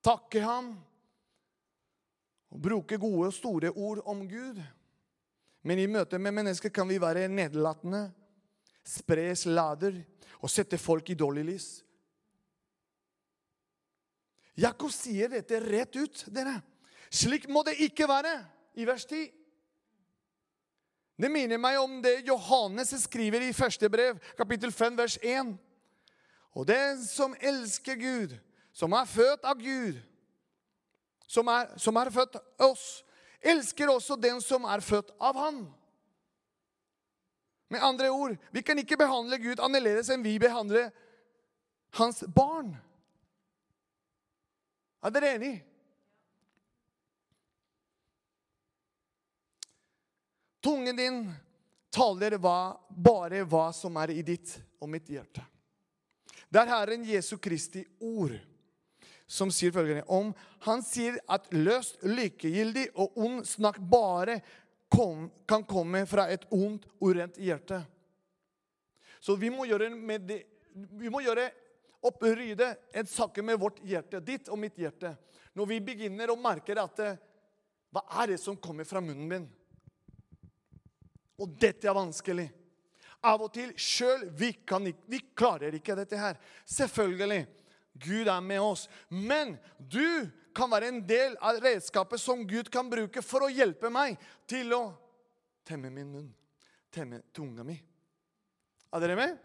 takke 0.00 0.40
ham 0.40 0.72
og 2.50 2.62
bruke 2.62 2.98
gode 2.98 3.28
og 3.30 3.34
store 3.34 3.70
ord 3.70 4.02
om 4.08 4.24
Gud. 4.28 4.60
Men 5.62 5.78
i 5.78 5.88
møte 5.90 6.18
med 6.18 6.34
mennesker 6.34 6.72
kan 6.74 6.88
vi 6.88 6.98
være 7.00 7.28
nedlatende, 7.28 8.08
spre 8.86 9.28
slader 9.36 10.00
og 10.40 10.50
sette 10.50 10.78
folk 10.80 11.10
i 11.12 11.18
dårlig 11.18 11.44
lys. 11.52 11.68
Jakob 14.60 14.90
sier 14.92 15.30
dette 15.32 15.60
rett 15.62 15.96
ut, 15.96 16.24
dere. 16.32 16.58
Slik 17.10 17.46
må 17.48 17.62
det 17.66 17.78
ikke 17.84 18.08
være 18.08 18.32
i 18.78 18.86
vers 18.88 19.06
10. 19.06 19.28
Det 21.20 21.28
minner 21.28 21.60
meg 21.60 21.76
om 21.80 21.98
det 22.02 22.22
Johannes 22.26 22.94
skriver 23.02 23.44
i 23.44 23.56
første 23.56 23.88
brev, 23.92 24.18
kapittel 24.38 24.72
5, 24.72 24.96
vers 24.96 25.18
1. 25.22 25.52
Og 26.56 26.66
den 26.66 27.02
som 27.04 27.34
elsker 27.40 27.98
Gud, 28.00 28.36
som 28.72 28.94
er 28.96 29.08
født 29.08 29.44
av 29.44 29.60
Gud, 29.60 30.00
som 31.30 31.48
er, 31.48 31.68
som 31.78 31.96
er 32.00 32.10
født 32.10 32.40
oss, 32.66 33.04
elsker 33.40 33.92
også 33.92 34.16
den 34.18 34.40
som 34.42 34.66
er 34.66 34.82
født 34.82 35.12
av 35.22 35.38
Han. 35.38 35.62
Med 37.70 37.84
andre 37.86 38.10
ord, 38.10 38.34
vi 38.50 38.64
kan 38.66 38.78
ikke 38.82 38.98
behandle 38.98 39.38
Gud 39.38 39.62
annerledes 39.62 40.10
enn 40.10 40.26
vi 40.26 40.34
behandler 40.42 40.88
hans 42.00 42.24
barn. 42.34 42.72
Er 45.06 45.14
dere 45.14 45.36
enig? 45.36 45.52
Tungen 50.60 50.98
din 50.98 51.22
taler 51.94 52.36
hva, 52.42 52.74
bare 52.90 53.46
hva 53.46 53.70
som 53.72 53.96
er 54.02 54.16
i 54.18 54.26
ditt 54.26 54.58
og 54.82 54.90
mitt 54.90 55.06
hjerte. 55.08 55.46
Det 56.50 56.58
er 56.58 56.74
Herren 56.74 57.06
Jesu 57.06 57.36
Kristi 57.38 57.86
ord 58.02 58.34
som 59.30 59.50
sier 59.54 59.72
følgende 59.74 60.02
om 60.10 60.32
Han 60.66 60.82
sier 60.82 61.20
at 61.30 61.46
løst, 61.54 62.02
lykkegyldig 62.02 62.90
og 62.98 63.16
ond 63.16 63.44
snakk 63.48 63.78
bare 63.80 64.40
kom, 64.90 65.30
kan 65.48 65.62
komme 65.64 66.02
fra 66.10 66.26
et 66.28 66.44
ondt, 66.50 66.84
urent 67.00 67.38
hjerte. 67.40 67.78
Så 69.20 69.36
vi 69.38 69.48
må 69.54 69.64
gjøre, 69.68 69.88
med 69.94 70.26
det, 70.28 70.42
vi 70.74 71.08
må 71.12 71.22
gjøre 71.22 71.46
opprydde 72.04 72.74
en 72.96 73.08
sak 73.08 73.38
med 73.44 73.60
vårt 73.60 73.80
hjerte, 73.86 74.20
ditt 74.24 74.50
og 74.50 74.58
mitt 74.60 74.78
hjerte. 74.80 75.14
Når 75.56 75.70
vi 75.70 75.80
begynner 75.84 76.32
å 76.32 76.38
merke 76.40 76.76
at 76.80 77.02
Hva 77.90 78.04
er 78.22 78.30
det 78.30 78.38
som 78.38 78.54
kommer 78.54 78.86
fra 78.86 79.00
munnen 79.02 79.26
min? 79.26 79.46
Og 81.40 81.56
dette 81.58 81.88
er 81.88 81.96
vanskelig. 81.96 82.46
Av 83.26 83.42
og 83.42 83.50
til 83.52 83.72
sjøl 83.76 84.28
vi, 84.36 84.52
vi 85.10 85.18
klarer 85.34 85.74
ikke 85.74 85.96
dette 85.98 86.20
her. 86.20 86.38
Selvfølgelig. 86.68 87.42
Gud 87.92 88.28
er 88.28 88.40
med 88.40 88.60
oss. 88.60 88.88
Men 89.08 89.56
du 89.78 90.30
kan 90.54 90.70
være 90.70 90.90
en 90.90 91.02
del 91.06 91.36
av 91.40 91.60
redskapet 91.62 92.20
som 92.20 92.46
Gud 92.48 92.70
kan 92.72 92.90
bruke 92.90 93.22
for 93.22 93.46
å 93.46 93.52
hjelpe 93.52 93.90
meg 93.92 94.18
til 94.50 94.72
å 94.74 94.82
temme 95.66 95.92
min 95.94 96.10
munn, 96.10 96.30
temme 96.90 97.22
tunga 97.34 97.64
mi. 97.66 97.76
Er 98.90 99.02
dere 99.02 99.18
med? 99.18 99.38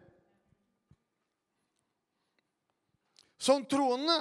Som 3.37 3.65
troende 3.69 4.15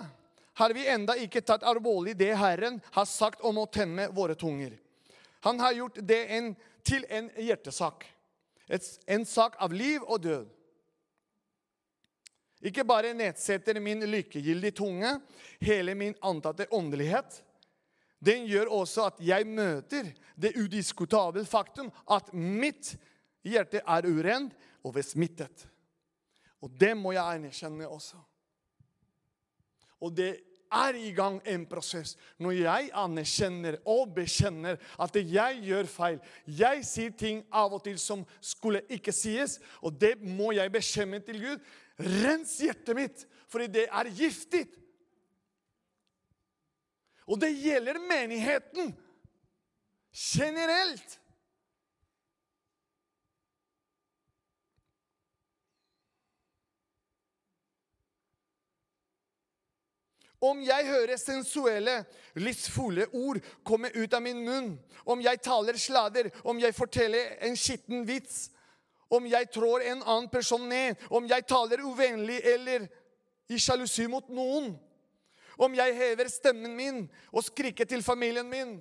har 0.54 0.74
vi 0.76 0.86
enda 0.86 1.16
ikke 1.16 1.40
tatt 1.40 1.64
alvorlig 1.64 2.12
det 2.18 2.34
Herren 2.36 2.76
har 2.92 3.06
sagt 3.08 3.40
om 3.40 3.58
å 3.62 3.70
temme 3.72 4.10
våre 4.12 4.36
tunger. 4.38 4.76
Han 5.46 5.60
har 5.60 5.72
gjort 5.72 5.98
det 6.02 6.20
en, 6.36 6.52
til 6.84 7.06
en 7.08 7.30
hjertesak. 7.40 8.04
Et, 8.68 8.84
en 9.06 9.24
sak 9.28 9.56
av 9.64 9.72
liv 9.72 10.04
og 10.04 10.22
død. 10.24 10.52
Ikke 12.64 12.84
bare 12.88 13.12
nedsetter 13.16 13.76
min 13.80 14.06
lykkegyldige 14.08 14.78
tunge 14.80 15.10
hele 15.60 15.94
min 15.94 16.14
antatte 16.24 16.66
åndelighet. 16.72 17.42
Den 18.24 18.46
gjør 18.48 18.70
også 18.72 19.08
at 19.10 19.20
jeg 19.20 19.46
møter 19.46 20.08
det 20.40 20.54
udiskutable 20.56 21.44
faktum 21.44 21.90
at 22.08 22.32
mitt 22.32 22.94
hjerte 23.44 23.82
er 23.84 24.08
urent 24.08 24.54
og 24.84 24.96
besmittet. 24.96 25.66
Og 26.64 26.72
det 26.80 26.94
må 26.96 27.12
jeg 27.12 27.36
anerkjenne 27.36 27.88
også. 27.88 28.16
Og 30.00 30.16
det 30.16 30.32
er 30.74 30.96
i 30.98 31.12
gang 31.14 31.36
en 31.46 31.66
prosess. 31.68 32.16
Når 32.40 32.56
jeg 32.56 32.90
anerkjenner 32.98 33.76
og 33.84 34.14
bekjenner 34.16 34.80
at 35.00 35.16
jeg 35.16 35.60
gjør 35.68 35.88
feil 35.90 36.18
Jeg 36.46 36.84
sier 36.88 37.14
ting 37.14 37.44
av 37.52 37.76
og 37.76 37.84
til 37.84 37.98
som 38.00 38.24
skulle 38.40 38.82
ikke 38.88 39.12
sies, 39.14 39.60
og 39.82 40.00
det 40.00 40.16
må 40.20 40.52
jeg 40.56 40.72
bekjenne 40.72 41.20
til 41.24 41.40
Gud. 41.44 41.68
Rens 41.98 42.56
hjertet 42.60 42.96
mitt, 42.96 43.26
fordi 43.50 43.68
det 43.70 43.84
er 43.86 44.10
giftig. 44.10 44.64
Og 47.30 47.38
det 47.40 47.54
gjelder 47.56 48.00
menigheten 48.02 48.90
generelt. 50.14 51.20
Om 60.44 60.60
jeg 60.60 60.86
hører 60.90 61.16
sensuelle, 61.16 62.02
lystfulle 62.36 63.06
ord 63.16 63.38
komme 63.64 63.88
ut 63.94 64.12
av 64.12 64.20
min 64.20 64.42
munn, 64.44 64.74
om 65.08 65.22
jeg 65.24 65.40
taler 65.40 65.78
sladder, 65.80 66.28
om 66.44 66.58
jeg 66.60 66.76
forteller 66.76 67.38
en 67.46 67.56
skitten 67.56 68.04
vits, 68.04 68.50
om 69.08 69.26
jeg 69.28 69.50
trår 69.52 69.84
en 69.90 70.02
annen 70.02 70.30
person 70.32 70.64
ned, 70.68 70.98
om 71.10 71.26
jeg 71.28 71.46
taler 71.48 71.84
uvennlig 71.84 72.40
eller 72.54 72.88
i 73.52 73.58
sjalusi 73.60 74.06
mot 74.10 74.28
noen, 74.32 74.72
om 75.60 75.74
jeg 75.76 75.94
hever 75.94 76.30
stemmen 76.32 76.74
min 76.74 77.04
og 77.30 77.44
skriker 77.46 77.86
til 77.88 78.02
familien 78.02 78.48
min, 78.50 78.78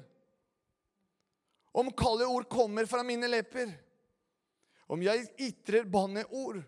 om 1.73 1.89
kalde 1.97 2.27
ord 2.29 2.45
kommer 2.49 2.85
fra 2.89 3.01
mine 3.05 3.27
lepper, 3.29 3.71
om 4.87 5.01
jeg 5.01 5.25
ytrer 5.41 5.89
banneord, 5.89 6.61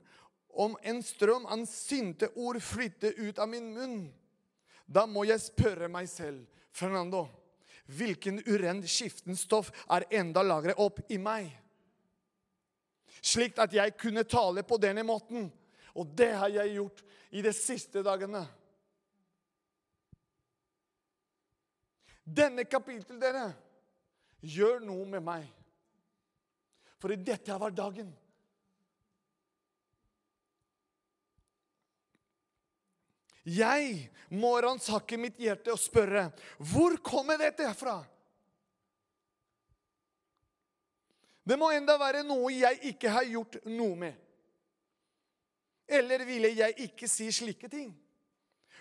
om 0.55 0.77
en 0.87 1.01
strøm 1.03 1.45
av 1.51 1.65
sinte 1.67 2.29
ord 2.39 2.61
flytter 2.63 3.17
ut 3.19 3.39
av 3.43 3.49
min 3.51 3.73
munn, 3.75 3.97
da 4.85 5.03
må 5.09 5.25
jeg 5.27 5.43
spørre 5.43 5.89
meg 5.91 6.07
selv, 6.09 6.45
Fernando, 6.75 7.25
hvilken 7.85 8.41
urent 8.47 8.87
skiften 8.89 9.37
stoff 9.37 9.71
er 9.91 10.07
enda 10.13 10.43
lagret 10.45 10.79
opp 10.81 11.01
i 11.09 11.19
meg? 11.21 11.51
Slik 13.25 13.57
at 13.61 13.73
jeg 13.73 13.95
kunne 13.97 14.25
tale 14.29 14.63
på 14.67 14.77
denne 14.81 15.03
måten. 15.05 15.49
Og 15.95 16.11
det 16.17 16.31
har 16.35 16.51
jeg 16.53 16.75
gjort 16.75 17.01
i 17.35 17.41
de 17.45 17.53
siste 17.55 18.03
dagene. 18.05 18.43
Denne 22.25 22.65
kapittel, 22.65 23.19
dere, 23.21 23.47
gjør 24.41 24.81
noe 24.85 25.05
med 25.09 25.23
meg. 25.25 25.49
For 27.01 27.13
dette 27.13 27.51
har 27.51 27.61
vært 27.61 27.77
dagen. 27.77 28.13
Jeg 33.45 34.07
må 34.33 34.55
ransake 34.57 35.19
mitt 35.21 35.37
hjerte 35.37 35.69
og 35.75 35.77
spørre 35.77 36.31
hvor 36.57 36.97
kommer 37.05 37.37
dette 37.37 37.67
fra? 37.77 37.99
Det 41.45 41.57
må 41.61 41.69
enda 41.71 41.97
være 42.01 42.23
noe 42.25 42.49
jeg 42.53 42.79
ikke 42.91 43.11
har 43.13 43.27
gjort 43.29 43.59
noe 43.69 43.95
med. 44.01 44.15
Eller 45.85 46.25
ville 46.25 46.49
jeg 46.49 46.73
ikke 46.87 47.07
si 47.09 47.29
slike 47.33 47.69
ting? 47.69 47.91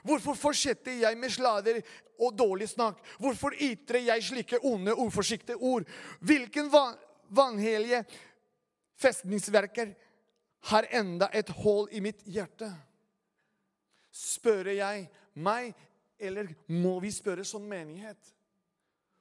Hvorfor 0.05 0.37
fortsetter 0.37 0.96
jeg 1.00 1.16
med 1.16 1.33
slader 1.33 1.81
og 2.20 2.33
dårlig 2.37 2.68
snakk? 2.72 3.00
Hvorfor 3.20 3.57
ytrer 3.57 4.05
jeg 4.05 4.24
slike 4.24 4.61
onde, 4.64 4.94
uforsiktige 4.96 5.57
ord? 5.57 5.85
Hvilken 6.20 6.70
vanhellige 7.29 8.03
festningsverker 9.00 9.94
har 10.70 10.88
enda 10.92 11.29
et 11.33 11.53
hull 11.61 11.88
i 11.92 12.00
mitt 12.05 12.24
hjerte? 12.24 12.68
Spør 14.14 14.72
jeg 14.72 15.09
meg, 15.35 15.72
eller 16.20 16.53
må 16.68 16.98
vi 17.05 17.12
spørre 17.12 17.44
som 17.44 17.64
menighet? 17.68 18.20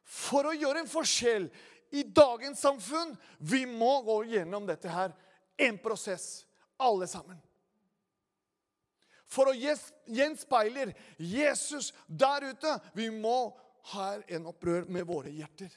For 0.04 0.46
å 0.48 0.56
gjøre 0.56 0.84
en 0.84 0.92
forskjell 0.92 1.48
i 1.94 2.04
dagens 2.04 2.60
samfunn. 2.60 3.18
Vi 3.38 3.66
må 3.66 4.02
gå 4.02 4.24
gjennom 4.26 4.66
dette 4.66 4.90
her. 4.90 5.12
En 5.58 5.78
prosess, 5.78 6.46
alle 6.82 7.06
sammen. 7.08 7.38
For 9.30 9.52
å 9.52 9.54
gjenspeile 9.54 10.88
Jesus 11.22 11.92
der 12.08 12.50
ute. 12.50 12.72
Vi 12.98 13.12
må 13.14 13.54
ha 13.94 14.08
en 14.26 14.50
opprør 14.50 14.90
med 14.90 15.06
våre 15.06 15.30
hjerter. 15.34 15.70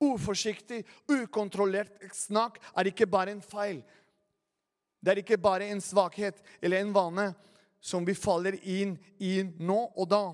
Uforsiktig, 0.00 0.80
ukontrollert 1.12 2.08
snakk 2.16 2.56
er 2.72 2.88
ikke 2.88 3.04
bare 3.04 3.36
en 3.36 3.44
feil. 3.44 3.82
Det 4.96 5.12
er 5.12 5.20
ikke 5.20 5.40
bare 5.40 5.68
en 5.68 5.84
svakhet 5.84 6.40
eller 6.64 6.80
en 6.80 6.96
vane 6.96 7.28
som 7.80 8.04
vi 8.04 8.14
faller 8.14 8.58
inn 8.62 8.96
i 9.18 9.40
nå 9.42 9.80
og 9.96 10.08
da. 10.10 10.24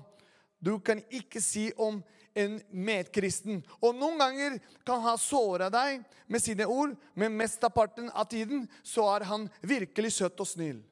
Du 0.59 0.77
kan 0.79 1.01
ikke 1.13 1.41
si 1.41 1.69
om 1.77 2.01
en 2.37 2.59
medkristen. 2.69 3.63
Og 3.81 3.95
noen 3.97 4.19
ganger 4.21 4.57
kan 4.85 5.01
han 5.05 5.17
såre 5.21 5.71
deg 5.73 6.03
med 6.29 6.43
sine 6.43 6.67
ord, 6.69 6.93
men 7.17 7.37
mesteparten 7.37 8.11
av 8.13 8.29
tiden 8.31 8.67
så 8.85 9.07
er 9.15 9.25
han 9.31 9.47
virkelig 9.61 10.13
søt 10.19 10.43
og 10.43 10.49
snill. 10.49 10.83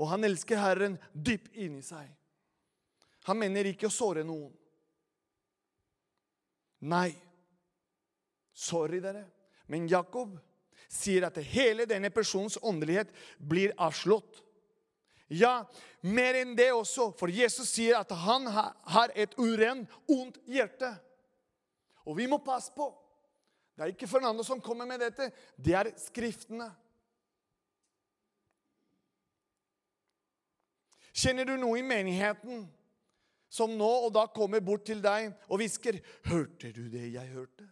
Og 0.00 0.08
han 0.12 0.24
elsker 0.24 0.60
Herren 0.60 0.96
dypt 1.12 1.56
inni 1.60 1.82
seg. 1.84 2.06
Han 3.28 3.40
mener 3.40 3.68
ikke 3.68 3.90
å 3.90 3.92
såre 3.92 4.22
noen. 4.24 4.52
Nei. 6.88 7.10
Sorry, 8.56 9.00
dere. 9.02 9.26
Men 9.68 9.88
Jakob 9.88 10.38
sier 10.90 11.26
at 11.28 11.36
hele 11.52 11.86
denne 11.88 12.10
persons 12.10 12.58
åndelighet 12.62 13.12
blir 13.38 13.74
avslått. 13.78 14.40
Ja, 15.30 15.62
mer 16.02 16.40
enn 16.40 16.56
det 16.58 16.72
også. 16.74 17.12
For 17.18 17.30
Jesus 17.30 17.70
sier 17.70 18.00
at 18.00 18.10
han 18.24 18.48
har 18.50 19.14
et 19.14 19.36
urent, 19.38 19.90
ondt 20.10 20.40
hjerte. 20.50 20.90
Og 22.08 22.16
vi 22.18 22.26
må 22.30 22.40
passe 22.42 22.72
på. 22.74 22.90
Det 23.76 23.86
er 23.86 23.92
ikke 23.94 24.10
Fernando 24.10 24.42
som 24.44 24.60
kommer 24.60 24.88
med 24.90 25.00
dette. 25.00 25.30
Det 25.56 25.76
er 25.78 25.92
Skriftene. 26.00 26.66
Kjenner 31.20 31.46
du 31.46 31.56
noe 31.60 31.78
i 31.78 31.84
menigheten 31.84 32.64
som 33.50 33.72
nå 33.76 33.88
og 34.06 34.12
da 34.14 34.28
kommer 34.30 34.62
bort 34.62 34.86
til 34.86 35.02
deg 35.02 35.32
og 35.48 35.58
hvisker 35.58 35.98
'Hørte 36.24 36.72
du 36.72 36.88
det 36.88 37.12
jeg 37.12 37.28
hørte?' 37.34 37.68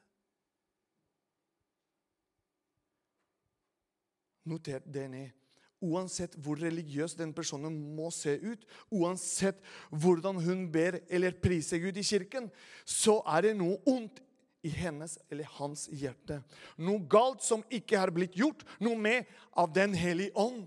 Noter 4.44 4.78
det 4.80 5.10
ned. 5.10 5.37
Uansett 5.84 6.34
hvor 6.42 6.58
religiøs 6.58 7.14
den 7.14 7.30
personen 7.34 7.74
må 7.94 8.08
se 8.10 8.34
ut, 8.42 8.64
uansett 8.90 9.60
hvordan 9.90 10.40
hun 10.42 10.64
ber 10.74 10.98
eller 11.06 11.36
priser 11.38 11.78
Gud 11.82 12.00
i 12.00 12.06
kirken, 12.06 12.48
så 12.82 13.20
er 13.36 13.46
det 13.46 13.54
noe 13.60 13.78
ondt 13.86 14.18
i 14.66 14.72
hennes 14.74 15.14
eller 15.30 15.46
hans 15.58 15.86
hjerte. 15.94 16.40
Noe 16.82 17.04
galt 17.10 17.44
som 17.46 17.62
ikke 17.70 18.00
har 18.00 18.10
blitt 18.14 18.34
gjort 18.38 18.64
noe 18.82 18.98
med 18.98 19.28
av 19.54 19.70
Den 19.74 19.94
hellige 19.94 20.34
ånd. 20.34 20.64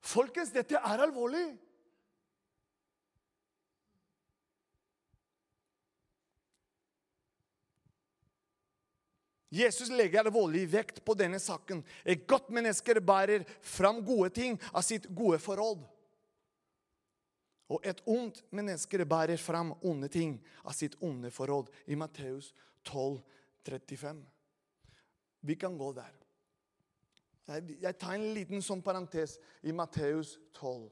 Folkens, 0.00 0.52
dette 0.54 0.80
er 0.80 1.04
alvorlig. 1.04 1.50
Jesus 9.50 9.88
legger 9.90 10.22
alvorlig 10.22 10.62
vekt 10.70 11.00
på 11.04 11.14
denne 11.18 11.40
saken. 11.42 11.82
Et 12.06 12.22
godt 12.28 12.52
menneske 12.54 12.94
bærer 13.02 13.42
fram 13.66 13.98
gode 14.06 14.30
ting 14.34 14.58
av 14.70 14.84
sitt 14.86 15.08
gode 15.10 15.40
forhold. 15.42 15.82
Og 17.70 17.86
et 17.86 18.02
ondt 18.06 18.44
menneske 18.54 19.04
bærer 19.06 19.38
fram 19.38 19.72
onde 19.86 20.10
ting 20.10 20.38
av 20.62 20.74
sitt 20.74 20.94
onde 21.02 21.30
forhold. 21.34 21.70
I 21.86 21.98
Matteus 21.98 22.52
12, 22.86 23.18
35. 23.66 24.22
Vi 25.40 25.54
kan 25.58 25.78
gå 25.78 25.92
der. 25.98 26.14
Jeg 27.50 27.96
tar 27.98 28.14
en 28.14 28.30
liten 28.34 28.62
sånn 28.62 28.82
parentes 28.82 29.34
i 29.66 29.74
Matteus 29.74 30.36
12. 30.54 30.86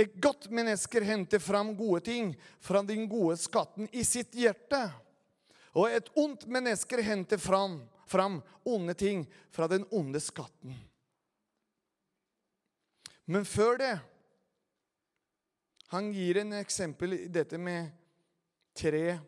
Et 0.00 0.12
godt 0.22 0.48
menneske 0.54 1.02
henter 1.04 1.42
fram 1.42 1.74
gode 1.76 2.00
ting 2.06 2.32
fra 2.62 2.80
den 2.86 3.04
gode 3.10 3.36
skatten 3.40 3.88
i 3.92 4.04
sitt 4.06 4.32
hjerte. 4.38 4.80
Og 5.76 5.90
et 5.92 6.08
ondt 6.18 6.46
menneske 6.50 7.02
henter 7.04 7.40
fram, 7.40 7.82
fram 8.08 8.40
onde 8.64 8.94
ting 8.96 9.26
fra 9.52 9.68
den 9.70 9.84
onde 9.94 10.22
skatten. 10.22 10.72
Men 13.30 13.44
før 13.44 13.78
det 13.78 13.98
Han 15.90 16.12
gir 16.14 16.38
en 16.38 16.52
eksempel 16.54 17.16
i 17.16 17.24
dette 17.26 17.58
med 17.58 17.88
tre, 18.78 19.18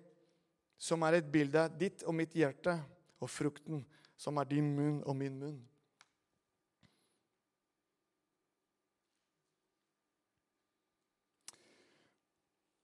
som 0.79 1.03
er 1.03 1.17
et 1.19 1.27
bilde 1.27 1.59
av 1.59 1.75
ditt 1.75 2.05
og 2.07 2.15
mitt 2.15 2.37
hjerte, 2.39 2.77
og 3.19 3.27
frukten, 3.27 3.81
som 4.15 4.39
er 4.39 4.47
din 4.47 4.69
munn 4.77 5.01
og 5.03 5.17
min 5.19 5.41
munn. 5.41 5.57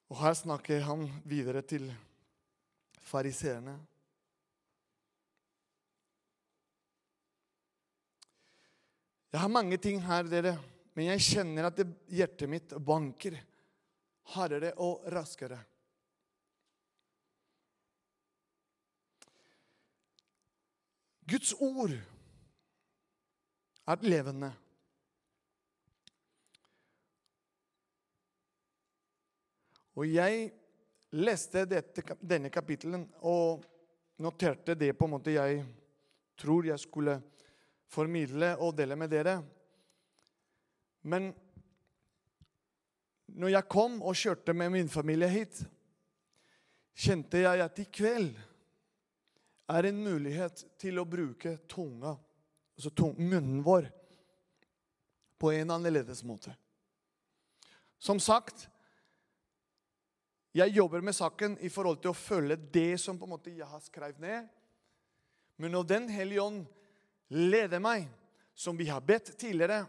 Og 0.08 0.16
her 0.22 0.34
snakker 0.34 0.84
han 0.86 1.04
videre 1.28 1.62
til 1.62 1.90
fariseerne. 3.04 3.76
Jeg 9.32 9.40
har 9.40 9.52
mange 9.52 9.76
ting 9.76 10.00
her, 10.00 10.24
dere, 10.24 10.54
men 10.96 11.10
jeg 11.10 11.20
kjenner 11.20 11.68
at 11.68 11.82
hjertet 12.08 12.48
mitt 12.48 12.72
banker 12.80 13.36
hardere 14.34 14.72
og 14.80 15.04
raskere. 15.12 15.58
Guds 21.28 21.52
ord 21.60 21.92
er 23.88 24.08
levende. 24.08 24.48
Og 29.98 30.06
jeg 30.06 30.52
leste 31.18 31.64
dette, 31.66 32.04
denne 32.22 32.52
kapittelen 32.54 33.02
og 33.26 33.64
noterte 34.22 34.76
det 34.78 34.92
på 34.94 35.08
en 35.08 35.14
måte 35.16 35.34
jeg 35.34 35.64
tror 36.38 36.68
jeg 36.68 36.78
skulle 36.78 37.16
formidle 37.90 38.52
og 38.62 38.76
dele 38.78 38.94
med 38.98 39.10
dere. 39.10 39.40
Men 41.02 41.32
når 43.34 43.54
jeg 43.56 43.70
kom 43.70 43.98
og 44.02 44.18
kjørte 44.18 44.54
med 44.54 44.70
min 44.76 44.92
familie 44.92 45.28
hit, 45.32 45.64
kjente 46.98 47.42
jeg 47.42 47.64
at 47.64 47.82
i 47.82 47.88
kveld 47.90 48.30
er 49.68 49.90
en 49.90 50.00
mulighet 50.04 50.62
til 50.80 50.98
å 51.00 51.08
bruke 51.08 51.58
tunga, 51.68 52.14
altså 52.78 53.12
munnen 53.18 53.60
vår, 53.66 53.90
på 55.38 55.52
en 55.54 55.70
annerledes 55.74 56.24
måte. 56.26 56.54
Som 57.98 58.18
sagt 58.22 58.68
jeg 60.58 60.74
jobber 60.74 61.04
med 61.04 61.14
saken 61.14 61.56
i 61.62 61.70
forhold 61.70 62.00
til 62.02 62.10
å 62.12 62.18
følge 62.18 62.56
det 62.74 62.98
som 63.00 63.18
på 63.18 63.28
en 63.28 63.34
måte 63.36 63.52
jeg 63.54 63.68
har 63.68 63.82
skrevet 63.84 64.18
ned. 64.22 64.48
Men 65.58 65.74
når 65.74 65.86
Den 65.90 66.08
hellige 66.10 66.42
ånd 66.42 66.64
leder 67.28 67.82
meg, 67.82 68.08
som 68.58 68.76
vi 68.78 68.88
har 68.90 69.04
bedt 69.04 69.36
tidligere, 69.38 69.84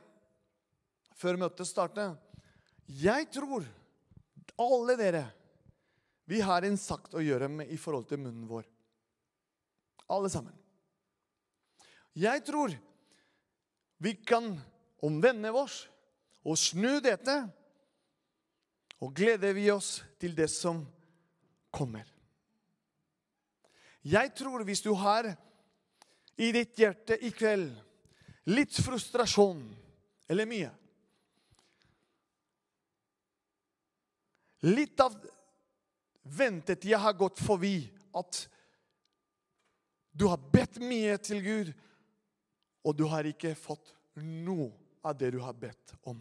før 1.18 1.40
møtet 1.42 1.68
startet 1.68 2.16
Jeg 2.88 3.28
tror 3.34 3.66
alle 4.60 4.96
dere 5.00 5.24
vi 6.30 6.42
har 6.46 6.62
en 6.62 6.78
sagt 6.78 7.16
å 7.18 7.24
gjøre 7.26 7.48
med 7.50 7.72
i 7.74 7.78
forhold 7.80 8.06
til 8.10 8.20
munnen 8.22 8.46
vår. 8.46 8.68
Alle 10.14 10.30
sammen. 10.30 10.54
Jeg 12.14 12.44
tror 12.46 12.76
vi 13.98 14.14
kan 14.22 14.52
omvende 15.02 15.50
oss 15.58 15.88
og 16.46 16.60
snu 16.60 17.00
dette 17.02 17.40
og 19.00 19.14
gleder 19.16 19.54
vi 19.56 19.70
oss 19.72 20.00
til 20.20 20.36
det 20.36 20.50
som 20.52 20.82
kommer. 21.72 22.08
Jeg 24.04 24.34
tror 24.36 24.64
hvis 24.68 24.84
du 24.84 24.92
har 24.98 25.30
i 26.40 26.52
ditt 26.56 26.78
hjerte 26.80 27.18
i 27.20 27.32
kveld 27.36 27.72
litt 28.50 28.76
frustrasjon 28.80 29.62
eller 30.30 30.48
mye 30.50 30.70
Litt 34.68 35.00
av 35.00 35.14
ventetida 36.24 36.98
har 37.00 37.14
gått 37.16 37.40
forbi 37.40 37.78
at 38.20 38.42
du 40.12 40.26
har 40.28 40.42
bedt 40.52 40.82
mye 40.84 41.16
til 41.24 41.40
Gud, 41.40 41.70
og 42.84 42.98
du 42.98 43.06
har 43.08 43.28
ikke 43.30 43.54
fått 43.56 43.94
noe 44.20 44.74
av 45.06 45.16
det 45.16 45.32
du 45.32 45.40
har 45.40 45.56
bedt 45.56 45.94
om. 46.04 46.20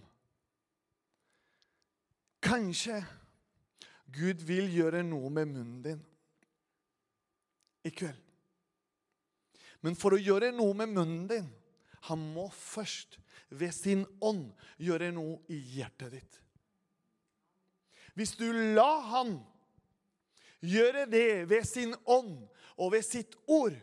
Kanskje 2.48 3.02
Gud 4.14 4.40
vil 4.48 4.70
gjøre 4.72 5.02
noe 5.04 5.28
med 5.30 5.50
munnen 5.50 5.82
din 5.84 6.00
i 7.84 7.92
kveld. 7.92 8.24
Men 9.84 9.96
for 9.98 10.16
å 10.16 10.20
gjøre 10.20 10.50
noe 10.56 10.74
med 10.74 10.90
munnen 10.96 11.26
din 11.30 11.48
Han 12.08 12.22
må 12.34 12.46
først 12.54 13.18
ved 13.50 13.72
sin 13.74 14.04
ånd 14.24 14.48
gjøre 14.80 15.11
noe 15.12 15.38
i 15.52 15.58
hjertet 15.76 16.12
ditt. 16.14 16.38
Hvis 18.14 18.34
du 18.38 18.46
la 18.76 18.90
Han 19.12 19.37
gjøre 20.64 21.06
det 21.11 21.48
ved 21.50 21.66
sin 21.68 21.94
ånd 22.04 22.40
og 22.78 22.92
ved 22.96 23.06
sitt 23.06 23.37
ord 23.46 23.76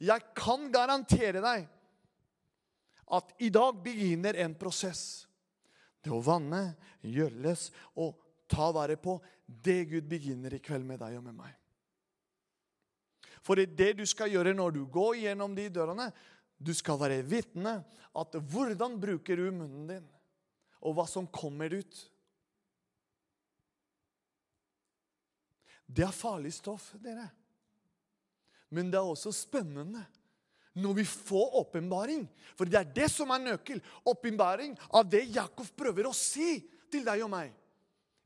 Jeg 0.00 0.32
kan 0.36 0.70
garantere 0.72 1.42
deg 1.44 1.68
at 3.10 3.32
i 3.42 3.50
dag 3.50 3.74
begynner 3.82 4.38
en 4.38 4.54
prosess 4.54 5.26
det 6.00 6.12
å 6.12 6.20
vanne, 6.24 6.74
gjølles 7.04 7.68
og 8.00 8.18
ta 8.50 8.70
vare 8.74 8.96
på, 9.00 9.18
det 9.46 9.84
Gud 9.90 10.08
begynner 10.10 10.54
i 10.54 10.62
kveld 10.62 10.86
med 10.86 11.00
deg 11.02 11.18
og 11.18 11.26
med 11.26 11.36
meg. 11.38 11.56
For 13.44 13.56
det 13.56 13.70
er 13.70 13.76
det 13.78 13.90
du 14.00 14.06
skal 14.08 14.32
gjøre 14.32 14.52
når 14.56 14.76
du 14.76 14.82
går 14.92 15.22
gjennom 15.22 15.54
de 15.56 15.66
dørene. 15.72 16.10
Du 16.60 16.72
skal 16.76 17.00
være 17.00 17.22
vitne 17.24 17.78
at 18.20 18.36
hvordan 18.52 18.98
bruker 19.00 19.38
du 19.38 19.48
munnen 19.48 19.86
din, 19.88 20.06
og 20.84 20.96
hva 20.96 21.06
som 21.08 21.28
kommer 21.28 21.72
ut. 21.72 22.00
Det 25.90 26.04
er 26.06 26.14
farlig 26.14 26.52
stoff, 26.54 26.92
dere. 27.02 27.26
Men 28.70 28.90
det 28.92 29.00
er 29.00 29.08
også 29.08 29.32
spennende 29.34 30.04
når 30.80 30.96
vi 31.00 31.04
får 31.08 31.56
åpenbaring. 31.62 32.24
For 32.58 32.68
det 32.68 32.80
er 32.80 32.90
det 32.96 33.08
som 33.12 33.30
er 33.34 33.42
nøkkel. 33.44 33.80
Åpenbaring 34.08 34.74
av 34.90 35.08
det 35.10 35.26
Jakob 35.34 35.68
prøver 35.76 36.08
å 36.08 36.16
si 36.16 36.58
til 36.90 37.04
deg 37.06 37.22
og 37.24 37.32
meg. 37.32 37.52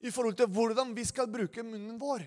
I 0.04 0.12
forhold 0.12 0.36
til 0.38 0.50
hvordan 0.52 0.92
vi 0.96 1.04
skal 1.08 1.30
bruke 1.32 1.64
munnen 1.64 1.98
vår. 2.00 2.24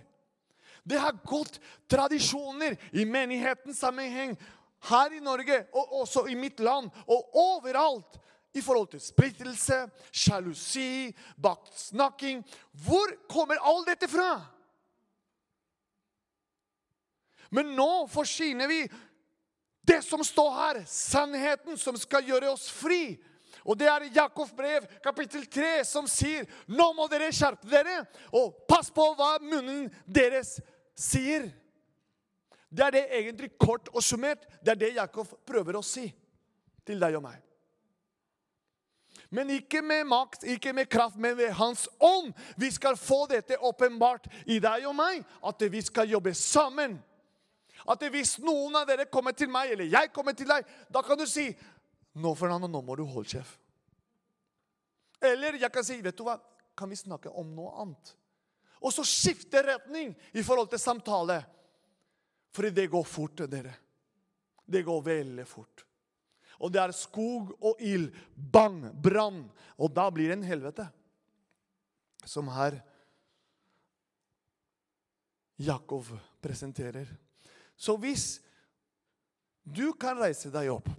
Det 0.87 0.99
har 1.01 1.17
gått 1.27 1.59
tradisjoner 1.91 2.77
i 2.95 3.03
menighetens 3.05 3.81
sammenheng 3.83 4.37
her 4.87 5.13
i 5.13 5.23
Norge 5.23 5.65
og 5.75 5.97
også 6.03 6.27
i 6.31 6.37
mitt 6.39 6.61
land 6.63 6.87
og 7.05 7.35
overalt 7.37 8.19
i 8.57 8.61
forhold 8.63 8.89
til 8.93 9.01
splittelse, 9.03 9.83
sjalusi, 10.11 11.11
baksnakking. 11.37 12.41
Hvor 12.85 13.13
kommer 13.29 13.59
all 13.61 13.83
dette 13.85 14.09
fra? 14.09 14.31
Men 17.53 17.75
nå 17.77 18.07
forsyner 18.11 18.67
vi 18.67 18.81
det 19.88 20.02
som 20.04 20.23
står 20.23 20.52
her, 20.52 20.82
sannheten 20.88 21.78
som 21.80 21.97
skal 22.00 22.26
gjøre 22.28 22.52
oss 22.52 22.67
fri. 22.73 23.15
Og 23.67 23.78
det 23.80 23.88
er 23.91 24.08
Jakobs 24.15 24.54
brev, 24.56 24.86
kapittel 25.04 25.45
3, 25.52 25.71
som 25.88 26.08
sier 26.08 26.47
nå 26.71 26.91
må 26.95 27.08
dere 27.12 27.32
skjerpe 27.36 27.67
dere, 27.71 28.02
og 28.36 28.65
pass 28.69 28.91
på 28.93 29.06
hva 29.17 29.38
munnen 29.43 29.88
deres 30.06 30.58
sier. 30.95 31.50
Det 32.67 32.84
er 32.84 32.95
det 32.95 33.04
egentlig 33.19 33.54
kort 33.60 33.89
og 33.93 34.04
summert. 34.04 34.43
Det 34.62 34.76
er 34.76 34.80
det 34.82 34.95
Jakob 35.00 35.30
prøver 35.47 35.80
å 35.80 35.86
si 35.86 36.10
til 36.88 37.00
deg 37.00 37.15
og 37.19 37.23
meg. 37.28 37.43
Men 39.30 39.52
ikke 39.52 39.82
med 39.84 40.08
makt, 40.08 40.45
ikke 40.47 40.71
med 40.76 40.88
kraft, 40.91 41.19
men 41.19 41.36
ved 41.38 41.52
Hans 41.56 41.88
ånd. 42.00 42.32
Vi 42.56 42.71
skal 42.71 42.95
få 43.00 43.26
dette 43.28 43.60
åpenbart 43.60 44.28
i 44.45 44.60
deg 44.63 44.88
og 44.88 44.95
meg, 44.95 45.23
at 45.43 45.67
vi 45.71 45.82
skal 45.84 46.12
jobbe 46.12 46.32
sammen. 46.36 46.95
At 47.88 48.04
hvis 48.12 48.36
noen 48.43 48.76
av 48.76 48.88
dere 48.89 49.08
kommer 49.12 49.36
til 49.38 49.50
meg, 49.52 49.71
eller 49.73 49.88
jeg 49.88 50.12
kommer 50.15 50.36
til 50.36 50.50
deg, 50.50 50.67
da 50.91 51.04
kan 51.06 51.19
du 51.19 51.26
si 51.30 51.47
nå, 52.17 52.34
Fernando, 52.36 52.67
nå 52.67 52.82
må 52.82 52.95
du 52.97 53.06
holde 53.06 53.30
kjeft. 53.38 53.60
Eller 55.21 55.58
jeg 55.62 55.73
kan 55.73 55.86
si, 55.86 56.00
vet 56.02 56.17
du 56.17 56.26
hva, 56.26 56.38
kan 56.78 56.89
vi 56.89 56.97
snakke 56.97 57.30
om 57.34 57.50
noe 57.56 57.73
annet? 57.82 58.13
Og 58.86 58.93
så 58.93 59.06
skifte 59.08 59.63
retning 59.65 60.13
i 60.38 60.43
forhold 60.45 60.69
til 60.69 60.82
samtale. 60.82 61.39
For 62.54 62.69
det 62.73 62.88
går 62.91 63.06
fort, 63.06 63.45
dere. 63.50 63.73
Det 64.65 64.84
går 64.86 65.02
veldig 65.06 65.45
fort. 65.50 65.86
Og 66.62 66.73
det 66.73 66.82
er 66.82 66.93
skog 66.97 67.54
og 67.62 67.82
ild, 67.86 68.10
bang, 68.36 68.88
brann. 68.93 69.43
Og 69.78 69.93
da 69.93 70.08
blir 70.13 70.32
det 70.32 70.39
en 70.39 70.47
helvete. 70.47 70.88
Som 72.26 72.50
her 72.54 72.80
Jakob 75.58 76.06
presenterer. 76.41 77.10
Så 77.77 77.95
hvis 78.01 78.39
du 79.63 79.91
kan 79.99 80.19
reise 80.19 80.51
deg 80.53 80.71
opp 80.73 80.89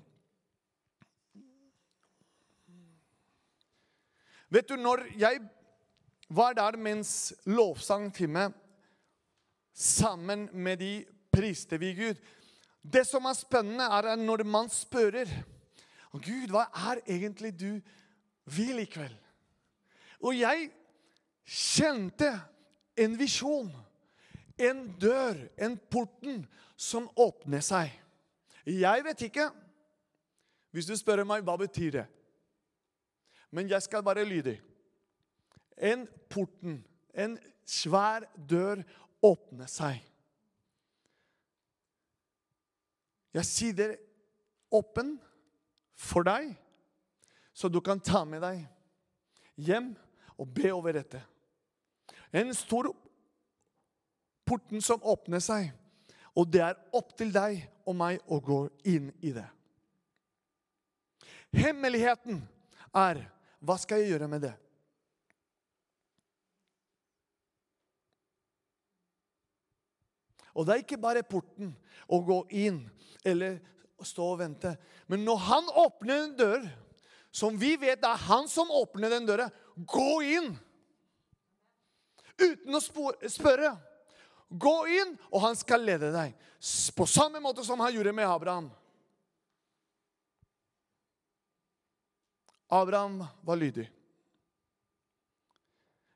Vet 4.49 4.69
du, 4.71 4.79
når 4.81 5.03
jeg 5.21 5.43
var 6.33 6.55
der 6.57 6.79
mens 6.81 7.35
lovsangtime 7.45 8.47
sammen 9.77 10.49
med 10.53 10.81
de 10.81 10.93
priste 11.33 11.77
vi 11.81 11.93
Gud 11.97 12.23
Det 12.81 13.05
som 13.07 13.29
er 13.29 13.37
spennende, 13.37 13.85
er 13.85 14.17
når 14.17 14.45
man 14.49 14.71
spør 14.73 15.25
Gud, 16.13 16.49
hva 16.49 16.65
er 16.89 17.03
egentlig 17.05 17.53
du 17.61 17.81
vil 18.49 18.79
i 18.81 18.87
kveld? 18.89 19.17
Og 20.25 20.33
jeg 20.39 20.71
kjente 21.45 22.31
en 22.99 23.19
visjon, 23.19 23.69
en 24.59 24.85
dør, 25.01 25.41
en 25.57 25.79
porten, 25.91 26.45
som 26.79 27.09
åpner 27.19 27.63
seg. 27.65 27.91
Jeg 28.69 29.05
vet 29.05 29.25
ikke. 29.27 29.49
Hvis 30.75 30.87
du 30.87 30.95
spør 30.99 31.25
meg, 31.27 31.43
hva 31.47 31.57
betyr 31.59 31.97
det? 31.97 32.07
men 33.51 33.69
jeg 33.71 33.83
skal 33.83 34.05
være 34.05 34.25
lydig. 34.25 34.59
En 35.79 36.07
porten, 36.31 36.85
en 37.15 37.39
svær 37.67 38.27
dør, 38.51 38.83
åpner 39.23 39.67
seg. 39.71 39.99
Jeg 43.35 43.47
sier 43.47 43.75
det 43.77 43.89
åpen 44.75 45.17
for 45.99 46.27
deg, 46.27 46.53
så 47.53 47.71
du 47.71 47.81
kan 47.85 48.01
ta 48.01 48.23
med 48.29 48.43
deg 48.45 48.63
hjem 49.59 49.91
og 50.39 50.53
be 50.55 50.71
over 50.75 50.95
dette. 50.95 51.21
En 52.31 52.53
stor 52.55 52.93
porten 54.49 54.83
som 54.85 55.05
åpner 55.05 55.43
seg, 55.45 55.71
og 56.39 56.49
det 56.53 56.63
er 56.65 56.79
opp 56.97 57.13
til 57.19 57.33
deg 57.35 57.61
og 57.89 57.97
meg 57.99 58.23
å 58.31 58.41
gå 58.45 58.63
inn 58.89 59.11
i 59.21 59.33
det. 59.37 59.47
Hemmeligheten 61.57 62.41
er 62.97 63.23
hva 63.65 63.77
skal 63.81 64.03
jeg 64.03 64.15
gjøre 64.15 64.29
med 64.31 64.45
det? 64.45 64.55
Og 70.59 70.67
det 70.67 70.75
er 70.75 70.83
ikke 70.83 71.01
bare 71.01 71.27
porten 71.27 71.71
å 72.11 72.19
gå 72.27 72.41
inn 72.59 72.81
eller 73.27 73.61
stå 74.05 74.33
og 74.33 74.41
vente. 74.41 74.75
Men 75.07 75.23
når 75.27 75.43
han 75.47 75.69
åpner 75.85 76.25
en 76.25 76.37
dør, 76.39 76.65
som 77.31 77.59
vi 77.61 77.77
vet 77.79 78.01
det 78.03 78.11
er 78.11 78.27
han 78.27 78.49
som 78.51 78.71
åpner 78.75 79.13
den 79.13 79.29
døra, 79.29 79.49
gå 79.77 80.11
inn! 80.27 80.51
Uten 82.39 82.79
å 82.79 82.81
spørre. 82.83 83.73
Gå 84.49 84.77
inn, 84.89 85.15
og 85.29 85.43
han 85.45 85.57
skal 85.59 85.85
lede 85.85 86.09
deg. 86.15 86.35
På 86.97 87.07
samme 87.07 87.41
måte 87.45 87.65
som 87.67 87.81
han 87.85 87.93
gjorde 87.95 88.15
med 88.17 88.29
Abraham. 88.29 88.71
Abraham 92.69 93.23
var 93.45 93.61
lydig. 93.61 93.87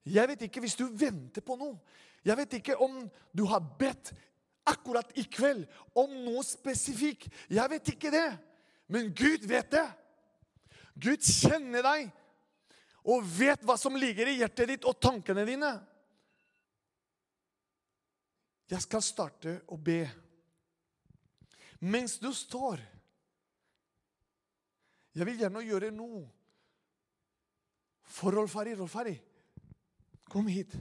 Jeg 0.04 0.28
vet 0.28 0.48
ikke 0.48 0.62
hvis 0.64 0.76
du 0.76 0.88
venter 0.88 1.44
på 1.44 1.56
noe. 1.60 1.76
Jeg 2.26 2.38
vet 2.38 2.58
ikke 2.58 2.78
om 2.82 3.04
du 3.34 3.44
har 3.50 3.62
bedt 3.78 4.12
akkurat 4.68 5.10
i 5.18 5.24
kveld 5.26 5.64
om 5.98 6.10
noe 6.24 6.42
spesifikt. 6.46 7.28
Jeg 7.50 7.70
vet 7.70 7.92
ikke 7.94 8.12
det. 8.14 8.28
Men 8.90 9.12
Gud 9.16 9.46
vet 9.48 9.70
det. 9.72 9.86
Gud 10.94 11.24
kjenner 11.24 11.84
deg 11.84 12.10
og 13.02 13.24
vet 13.26 13.64
hva 13.66 13.74
som 13.80 13.96
ligger 13.98 14.28
i 14.28 14.38
hjertet 14.40 14.74
ditt 14.74 14.86
og 14.86 15.00
tankene 15.02 15.46
dine. 15.48 15.72
Jeg 18.72 18.80
skal 18.86 19.02
starte 19.04 19.58
å 19.68 19.76
be. 19.76 20.00
Mens 21.84 22.16
du 22.22 22.30
står 22.32 22.80
Jeg 25.12 25.28
vil 25.28 25.42
gjerne 25.42 25.60
gjøre 25.60 25.90
noe 25.92 26.22
for 28.12 28.32
Rolf 28.32 28.54
Rolfari, 28.54 28.72
Rolf 28.76 28.94
Harry, 28.96 29.14
kom 30.32 30.48
hit. 30.48 30.72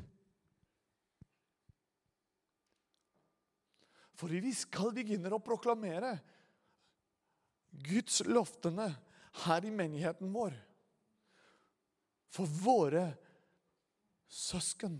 For 4.15 4.31
vi 4.31 4.53
skal 4.55 4.91
begynne 4.95 5.31
å 5.35 5.43
proklamere 5.43 6.13
Guds 7.71 8.21
løftene 8.27 8.87
her 9.45 9.67
i 9.67 9.71
menigheten 9.73 10.31
vår. 10.31 10.55
For 12.31 12.47
våre 12.63 13.05
søsken. 14.31 14.99